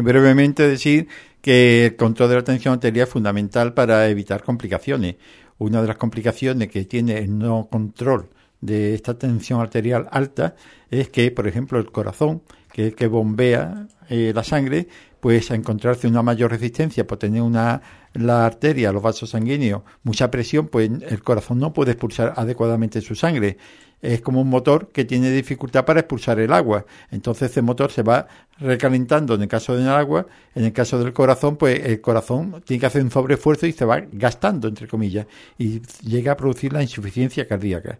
brevemente 0.02 0.66
decir 0.68 1.07
que 1.40 1.87
el 1.87 1.96
control 1.96 2.30
de 2.30 2.35
la 2.35 2.42
tensión 2.42 2.74
arterial 2.74 3.07
es 3.07 3.12
fundamental 3.12 3.72
para 3.72 4.09
evitar 4.09 4.42
complicaciones. 4.42 5.14
Una 5.59 5.80
de 5.80 5.87
las 5.87 5.96
complicaciones 5.96 6.68
que 6.68 6.85
tiene 6.87 7.18
el 7.18 7.38
no 7.38 7.68
control 7.70 8.30
de 8.61 8.94
esta 8.94 9.16
tensión 9.16 9.61
arterial 9.61 10.09
alta 10.11 10.57
es 10.90 11.11
que, 11.11 11.30
por 11.30 11.46
ejemplo, 11.46 11.78
el 11.78 11.92
corazón, 11.92 12.42
que 12.72 12.88
es 12.88 12.94
que 12.96 13.07
bombea 13.07 13.87
eh, 14.09 14.33
la 14.35 14.42
sangre, 14.42 14.88
pues 15.20 15.50
a 15.52 15.54
encontrarse 15.54 16.09
una 16.09 16.22
mayor 16.22 16.50
resistencia 16.50 17.07
por 17.07 17.18
tener 17.18 17.42
una 17.42 17.80
la 18.14 18.46
arteria, 18.46 18.92
los 18.92 19.03
vasos 19.03 19.31
sanguíneos, 19.31 19.83
mucha 20.03 20.31
presión, 20.31 20.68
pues 20.68 20.90
el 20.90 21.22
corazón 21.22 21.59
no 21.59 21.72
puede 21.72 21.92
expulsar 21.92 22.33
adecuadamente 22.37 23.00
su 23.00 23.14
sangre 23.14 23.59
es 24.02 24.20
como 24.20 24.40
un 24.40 24.48
motor 24.48 24.90
que 24.92 25.04
tiene 25.04 25.30
dificultad 25.30 25.85
para 25.85 26.00
expulsar 26.00 26.38
el 26.38 26.52
agua. 26.52 26.85
Entonces 27.11 27.50
ese 27.50 27.62
motor 27.62 27.90
se 27.90 28.02
va 28.02 28.26
recalentando 28.59 29.35
en 29.35 29.42
el 29.42 29.48
caso 29.48 29.76
del 29.76 29.88
agua, 29.88 30.26
en 30.54 30.64
el 30.64 30.72
caso 30.72 30.98
del 31.02 31.12
corazón, 31.12 31.57
pues 31.57 31.85
el 31.85 32.00
corazón 32.00 32.62
tiene 32.64 32.80
que 32.80 32.87
hacer 32.87 33.02
un 33.02 33.11
sobreesfuerzo 33.11 33.66
y 33.66 33.72
se 33.72 33.85
va 33.85 34.02
gastando, 34.12 34.68
entre 34.68 34.87
comillas, 34.87 35.26
y 35.59 35.80
llega 36.02 36.33
a 36.33 36.37
producir 36.37 36.72
la 36.72 36.83
insuficiencia 36.83 37.48
cardíaca. 37.48 37.98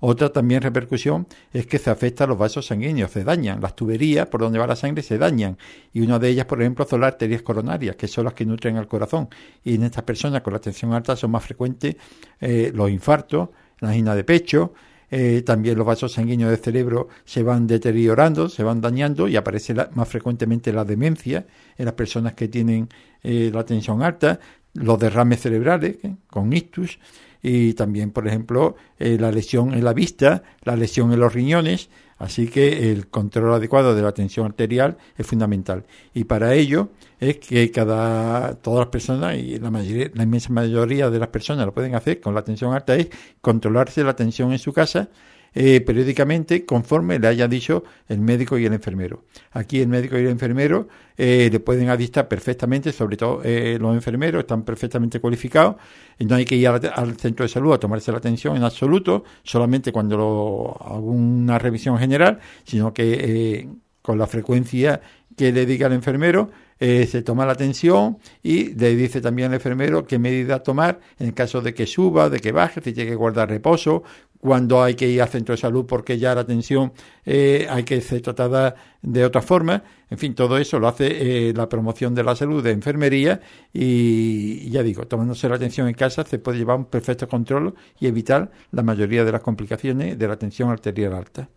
Otra 0.00 0.30
también 0.30 0.60
repercusión 0.60 1.26
es 1.52 1.66
que 1.66 1.78
se 1.78 1.90
afecta 1.90 2.24
a 2.24 2.26
los 2.26 2.36
vasos 2.36 2.66
sanguíneos, 2.66 3.10
se 3.10 3.24
dañan, 3.24 3.60
las 3.60 3.74
tuberías 3.74 4.26
por 4.26 4.40
donde 4.40 4.58
va 4.58 4.66
la 4.66 4.76
sangre 4.76 5.02
se 5.02 5.18
dañan 5.18 5.56
y 5.92 6.02
una 6.02 6.18
de 6.18 6.28
ellas, 6.28 6.46
por 6.46 6.60
ejemplo, 6.60 6.86
son 6.86 7.00
las 7.00 7.12
arterias 7.12 7.42
coronarias, 7.42 7.96
que 7.96 8.08
son 8.08 8.24
las 8.24 8.34
que 8.34 8.44
nutren 8.44 8.76
al 8.76 8.88
corazón. 8.88 9.28
Y 9.64 9.76
en 9.76 9.84
estas 9.84 10.04
personas 10.04 10.42
con 10.42 10.52
la 10.52 10.58
tensión 10.58 10.92
alta 10.92 11.16
son 11.16 11.30
más 11.30 11.44
frecuentes 11.44 11.96
eh, 12.40 12.70
los 12.74 12.90
infartos, 12.90 13.48
la 13.80 13.88
angina 13.88 14.14
de 14.14 14.24
pecho, 14.24 14.74
eh, 15.10 15.42
también 15.46 15.78
los 15.78 15.86
vasos 15.86 16.12
sanguíneos 16.12 16.50
del 16.50 16.60
cerebro 16.60 17.08
se 17.24 17.42
van 17.42 17.66
deteriorando, 17.66 18.48
se 18.48 18.62
van 18.62 18.80
dañando 18.80 19.28
y 19.28 19.36
aparece 19.36 19.74
más 19.94 20.08
frecuentemente 20.08 20.72
la 20.72 20.84
demencia 20.84 21.46
en 21.76 21.84
las 21.84 21.94
personas 21.94 22.34
que 22.34 22.48
tienen 22.48 22.88
eh, 23.22 23.50
la 23.52 23.64
tensión 23.64 24.02
alta, 24.02 24.40
los 24.74 24.98
derrames 24.98 25.40
cerebrales 25.40 25.96
eh, 26.02 26.16
con 26.28 26.52
ictus 26.52 26.98
y 27.42 27.74
también, 27.74 28.10
por 28.10 28.26
ejemplo, 28.26 28.74
la 28.98 29.30
lesión 29.30 29.72
en 29.72 29.84
la 29.84 29.92
vista, 29.92 30.42
la 30.64 30.74
lesión 30.74 31.12
en 31.12 31.20
los 31.20 31.32
riñones, 31.32 31.90
Así 32.18 32.48
que 32.48 32.92
el 32.92 33.08
control 33.08 33.52
adecuado 33.52 33.94
de 33.94 34.02
la 34.02 34.12
tensión 34.12 34.46
arterial 34.46 34.96
es 35.16 35.26
fundamental. 35.26 35.84
Y 36.14 36.24
para 36.24 36.54
ello 36.54 36.90
es 37.20 37.38
que 37.38 37.70
cada, 37.70 38.54
todas 38.54 38.80
las 38.80 38.88
personas, 38.88 39.36
y 39.36 39.58
la, 39.58 39.70
mayoría, 39.70 40.10
la 40.14 40.22
inmensa 40.22 40.50
mayoría 40.52 41.10
de 41.10 41.18
las 41.18 41.28
personas 41.28 41.66
lo 41.66 41.74
pueden 41.74 41.94
hacer 41.94 42.20
con 42.20 42.34
la 42.34 42.42
tensión 42.42 42.72
alta, 42.72 42.96
es 42.96 43.08
controlarse 43.40 44.02
la 44.02 44.16
tensión 44.16 44.52
en 44.52 44.58
su 44.58 44.72
casa 44.72 45.10
eh, 45.58 45.80
periódicamente 45.80 46.66
conforme 46.66 47.18
le 47.18 47.28
haya 47.28 47.48
dicho 47.48 47.82
el 48.08 48.20
médico 48.20 48.58
y 48.58 48.66
el 48.66 48.74
enfermero. 48.74 49.24
Aquí 49.52 49.80
el 49.80 49.88
médico 49.88 50.18
y 50.18 50.20
el 50.20 50.28
enfermero 50.28 50.86
eh, 51.16 51.48
le 51.50 51.60
pueden 51.60 51.88
adictar 51.88 52.28
perfectamente, 52.28 52.92
sobre 52.92 53.16
todo 53.16 53.40
eh, 53.42 53.78
los 53.80 53.94
enfermeros 53.94 54.40
están 54.40 54.64
perfectamente 54.64 55.18
cualificados, 55.18 55.76
no 56.18 56.34
hay 56.34 56.44
que 56.44 56.56
ir 56.56 56.68
al, 56.68 57.16
centro 57.16 57.46
de 57.46 57.48
salud 57.48 57.72
a 57.72 57.78
tomarse 57.78 58.12
la 58.12 58.18
atención 58.18 58.54
en 58.54 58.64
absoluto, 58.64 59.24
solamente 59.44 59.92
cuando 59.92 60.18
lo, 60.18 60.76
hago 60.78 61.10
una 61.10 61.58
revisión 61.58 61.96
general, 61.96 62.38
sino 62.64 62.92
que 62.92 63.66
con 64.02 64.18
la 64.18 64.26
frecuencia 64.26 65.00
que 65.38 65.52
le 65.52 65.64
diga 65.64 65.86
el 65.86 65.94
enfermero, 65.94 66.50
se 66.78 67.22
toma 67.22 67.46
la 67.46 67.52
atención 67.52 68.18
y 68.42 68.74
le 68.74 68.94
dice 68.94 69.22
también 69.22 69.48
al 69.48 69.54
enfermero 69.54 70.06
qué 70.06 70.18
medida 70.18 70.62
tomar 70.62 71.00
en 71.18 71.32
caso 71.32 71.62
de 71.62 71.72
que 71.72 71.86
suba, 71.86 72.28
de 72.28 72.40
que 72.40 72.52
baje, 72.52 72.82
si 72.82 72.92
tiene 72.92 73.10
que 73.10 73.16
guardar 73.16 73.48
reposo, 73.48 74.02
cuando 74.40 74.82
hay 74.82 74.94
que 74.94 75.08
ir 75.08 75.22
al 75.22 75.28
centro 75.28 75.54
de 75.54 75.60
salud 75.60 75.86
porque 75.86 76.18
ya 76.18 76.34
la 76.34 76.42
atención 76.42 76.92
eh, 77.24 77.66
hay 77.68 77.84
que 77.84 78.00
ser 78.00 78.20
tratada 78.20 78.74
de 79.02 79.24
otra 79.24 79.42
forma. 79.42 79.82
En 80.10 80.18
fin, 80.18 80.34
todo 80.34 80.58
eso 80.58 80.78
lo 80.78 80.88
hace 80.88 81.48
eh, 81.48 81.52
la 81.54 81.68
promoción 81.68 82.14
de 82.14 82.22
la 82.22 82.36
salud 82.36 82.62
de 82.62 82.70
enfermería 82.70 83.40
y 83.72 84.70
ya 84.70 84.82
digo, 84.82 85.06
tomándose 85.06 85.48
la 85.48 85.56
atención 85.56 85.88
en 85.88 85.94
casa 85.94 86.24
se 86.24 86.38
puede 86.38 86.58
llevar 86.58 86.76
un 86.76 86.84
perfecto 86.86 87.28
control 87.28 87.74
y 87.98 88.06
evitar 88.06 88.50
la 88.72 88.82
mayoría 88.82 89.24
de 89.24 89.32
las 89.32 89.42
complicaciones 89.42 90.18
de 90.18 90.28
la 90.28 90.36
tensión 90.36 90.70
arterial 90.70 91.14
alta. 91.14 91.48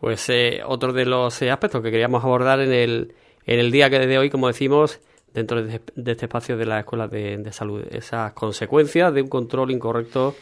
Pues 0.00 0.28
eh, 0.28 0.60
otro 0.66 0.92
de 0.92 1.06
los 1.06 1.40
aspectos 1.42 1.82
que 1.82 1.90
queríamos 1.90 2.22
abordar 2.24 2.60
en 2.60 2.72
el, 2.72 3.14
en 3.46 3.58
el 3.58 3.70
día 3.70 3.88
de 3.88 4.18
hoy, 4.18 4.28
como 4.28 4.48
decimos, 4.48 5.00
dentro 5.32 5.62
de, 5.62 5.80
este 5.96 6.26
espacio 6.26 6.56
de 6.56 6.66
la 6.66 6.80
Escuela 6.80 7.08
de 7.08 7.52
Salud, 7.52 7.82
esas 7.90 8.32
consecuencias 8.34 9.12
de 9.14 9.22
un 9.22 9.28
control 9.28 9.70
incorrecto 9.70 10.36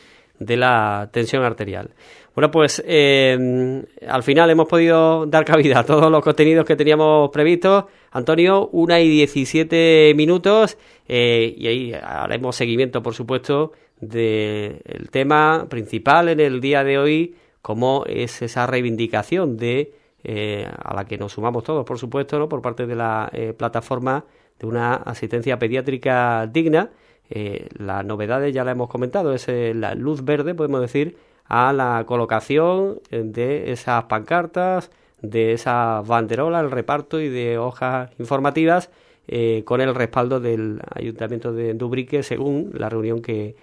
de 0.45 0.57
la 0.57 1.09
tensión 1.13 1.45
arterial. 1.45 1.91
Bueno, 2.35 2.51
pues 2.51 2.83
eh, 2.87 3.85
al 4.09 4.23
final 4.23 4.49
hemos 4.49 4.67
podido 4.67 5.27
dar 5.27 5.45
cabida 5.45 5.81
a 5.81 5.85
todos 5.85 6.11
los 6.11 6.23
contenidos 6.23 6.65
que 6.65 6.77
teníamos 6.77 7.31
previstos. 7.31 7.85
Antonio, 8.11 8.69
una 8.73 9.01
y 9.01 9.09
17 9.09 10.15
minutos 10.17 10.79
eh, 11.09 11.55
y 11.57 11.67
ahí 11.67 11.93
haremos 11.93 12.57
seguimiento, 12.57 13.03
por 13.03 13.15
supuesto, 13.15 13.73
del 14.01 15.11
tema 15.11 15.67
principal 15.69 16.31
en 16.31 16.41
el 16.41 16.61
día 16.61 16.85
de 16.85 16.99
hoy, 16.99 17.37
como 17.61 18.05
es 18.07 18.41
esa 18.43 18.67
reivindicación 18.67 19.57
de 19.59 19.93
eh, 20.25 20.67
a 20.83 20.95
la 20.95 21.05
que 21.05 21.19
nos 21.19 21.33
sumamos 21.33 21.65
todos, 21.65 21.85
por 21.85 21.99
supuesto, 21.99 22.39
¿no? 22.39 22.49
por 22.49 22.63
parte 22.63 22.87
de 22.87 22.97
la 22.97 23.31
plataforma 23.57 24.25
de 24.59 24.67
una 24.67 24.95
asistencia 24.95 25.59
pediátrica 25.59 26.47
digna 26.47 26.91
eh, 27.35 27.69
las 27.79 28.05
novedades 28.05 28.53
ya 28.53 28.63
la 28.63 28.73
hemos 28.73 28.91
comentado, 28.91 29.33
es 29.33 29.49
eh, 29.49 29.73
la 29.75 29.95
luz 29.95 30.23
verde, 30.23 30.55
podemos 30.55 30.83
decir, 30.83 31.17
a 31.47 31.73
la 31.73 32.05
colocación 32.07 33.01
eh, 33.11 33.23
de 33.25 33.73
esas 33.73 34.05
pancartas, 34.05 34.91
de 35.23 35.55
esas 35.55 36.07
banderolas, 36.07 36.63
el 36.63 36.71
reparto 36.71 37.21
y 37.23 37.31
de 37.31 37.57
hojas 37.57 38.11
informativas 38.19 38.91
con 39.65 39.81
el 39.81 39.95
respaldo 39.95 40.41
del 40.41 40.81
Ayuntamiento 40.93 41.53
de 41.53 41.75
Dubrique 41.75 42.25
según 42.25 42.73
la 42.75 42.89
reunión 42.89 43.23
que, 43.23 43.55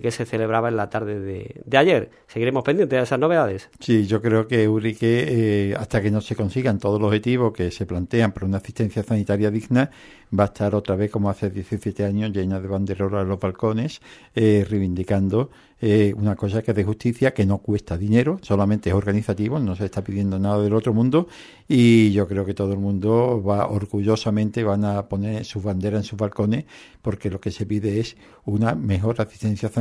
que 0.00 0.10
se 0.10 0.24
celebraba 0.24 0.68
en 0.68 0.76
la 0.76 0.88
tarde 0.88 1.18
de, 1.18 1.78
ayer. 1.78 2.10
Seguiremos 2.28 2.62
pendientes 2.62 2.96
de 2.96 3.02
esas 3.02 3.18
novedades. 3.18 3.68
Sí, 3.80 4.06
yo 4.06 4.22
creo 4.22 4.46
que 4.46 4.68
Urique, 4.68 5.74
hasta 5.78 6.00
que 6.00 6.10
no 6.10 6.20
se 6.20 6.36
consigan 6.36 6.78
todos 6.78 7.00
los 7.00 7.08
objetivos 7.08 7.52
que 7.52 7.70
se 7.70 7.86
plantean 7.86 8.32
para 8.32 8.46
una 8.46 8.58
asistencia 8.58 9.02
sanitaria 9.02 9.50
digna, 9.50 9.90
va 10.38 10.44
a 10.44 10.46
estar 10.46 10.74
otra 10.74 10.96
vez 10.96 11.10
como 11.10 11.30
hace 11.30 11.50
17 11.50 12.04
años 12.04 12.30
llena 12.30 12.60
de 12.60 12.68
banderolas 12.68 13.22
en 13.22 13.28
los 13.28 13.40
balcones, 13.40 14.00
eh, 14.34 14.64
reivindicando 14.68 15.50
eh, 15.82 16.12
una 16.16 16.36
cosa 16.36 16.62
que 16.62 16.72
es 16.72 16.76
de 16.76 16.84
justicia, 16.84 17.32
que 17.32 17.46
no 17.46 17.58
cuesta 17.58 17.96
dinero, 17.96 18.38
solamente 18.42 18.90
es 18.90 18.94
organizativo, 18.94 19.58
no 19.58 19.74
se 19.74 19.86
está 19.86 20.04
pidiendo 20.04 20.38
nada 20.38 20.62
del 20.62 20.74
otro 20.74 20.92
mundo 20.92 21.26
y 21.66 22.12
yo 22.12 22.28
creo 22.28 22.44
que 22.44 22.52
todo 22.52 22.72
el 22.74 22.78
mundo 22.78 23.42
va 23.42 23.66
orgullosamente 23.66 24.62
van 24.62 24.84
a 24.84 25.08
poner 25.08 25.44
sus 25.44 25.62
banderas 25.62 26.02
en 26.02 26.04
sus 26.04 26.18
balcones 26.18 26.66
porque 27.00 27.30
lo 27.30 27.40
que 27.40 27.50
se 27.50 27.64
pide 27.64 27.98
es 27.98 28.16
una 28.44 28.74
mejor 28.74 29.20
asistencia 29.20 29.70
sanitaria, 29.70 29.79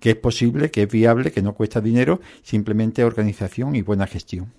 que 0.00 0.10
es 0.10 0.16
posible, 0.16 0.70
que 0.70 0.82
es 0.82 0.90
viable, 0.90 1.30
que 1.32 1.42
no 1.42 1.54
cuesta 1.54 1.80
dinero, 1.80 2.20
simplemente 2.42 3.04
organización 3.04 3.76
y 3.76 3.82
buena 3.82 4.06
gestión. 4.06 4.52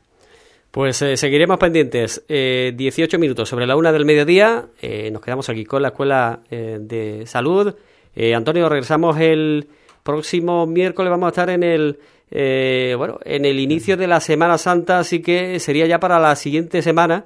Pues 0.71 1.01
eh, 1.01 1.15
seguiremos 1.15 1.57
pendientes. 1.57 2.25
Eh, 2.27 2.73
18 2.75 3.17
minutos 3.17 3.47
sobre 3.47 3.65
la 3.65 3.77
una 3.77 3.91
del 3.91 4.03
mediodía. 4.03 4.65
Eh, 4.81 5.09
nos 5.11 5.21
quedamos 5.21 5.47
aquí 5.47 5.63
con 5.63 5.81
la 5.81 5.89
Escuela 5.89 6.41
eh, 6.51 6.79
de 6.81 7.25
Salud. 7.25 7.73
Antonio, 8.33 8.69
regresamos 8.69 9.19
el 9.19 9.67
próximo 10.03 10.65
miércoles. 10.65 11.11
Vamos 11.11 11.27
a 11.27 11.29
estar 11.29 11.49
en 11.49 11.63
el 11.63 11.99
bueno 12.97 13.19
en 13.25 13.43
el 13.43 13.59
inicio 13.59 13.97
de 13.97 14.07
la 14.07 14.21
Semana 14.21 14.57
Santa, 14.57 14.99
así 14.99 15.21
que 15.21 15.59
sería 15.59 15.85
ya 15.85 15.99
para 15.99 16.17
la 16.17 16.33
siguiente 16.37 16.81
semana, 16.81 17.25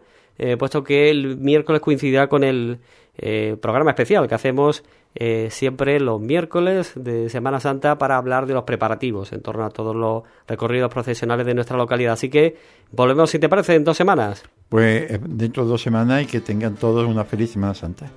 puesto 0.58 0.84
que 0.84 1.12
el 1.12 1.38
miércoles 1.38 1.80
coincidirá 1.80 2.28
con 2.28 2.44
el 2.44 2.80
eh, 3.22 3.58
programa 3.62 3.92
especial 3.92 4.30
que 4.30 4.36
hacemos 4.36 4.82
eh, 5.16 5.50
siempre 5.52 6.00
los 6.00 6.22
miércoles 6.22 6.94
de 6.96 7.30
Semana 7.30 7.60
Santa 7.60 7.98
para 7.98 8.18
hablar 8.18 8.46
de 8.46 8.54
los 8.54 8.64
preparativos 8.64 9.34
en 9.34 9.42
torno 9.42 9.66
a 9.66 9.70
todos 9.70 9.96
los 9.96 10.24
recorridos 10.48 10.92
profesionales 10.92 11.46
de 11.46 11.54
nuestra 11.54 11.78
localidad. 11.78 12.14
Así 12.14 12.30
que 12.30 12.58
volvemos, 12.92 13.30
si 13.30 13.40
te 13.40 13.50
parece, 13.50 13.76
en 13.76 13.84
dos 13.84 13.98
semanas. 13.98 14.44
Pues 14.70 15.20
dentro 15.28 15.64
de 15.64 15.70
dos 15.70 15.82
semanas 15.82 16.24
y 16.24 16.26
que 16.26 16.42
tengan 16.42 16.76
todos 16.76 17.08
una 17.08 17.26
feliz 17.26 17.52
Semana 17.52 17.74
Santa. 17.74 18.12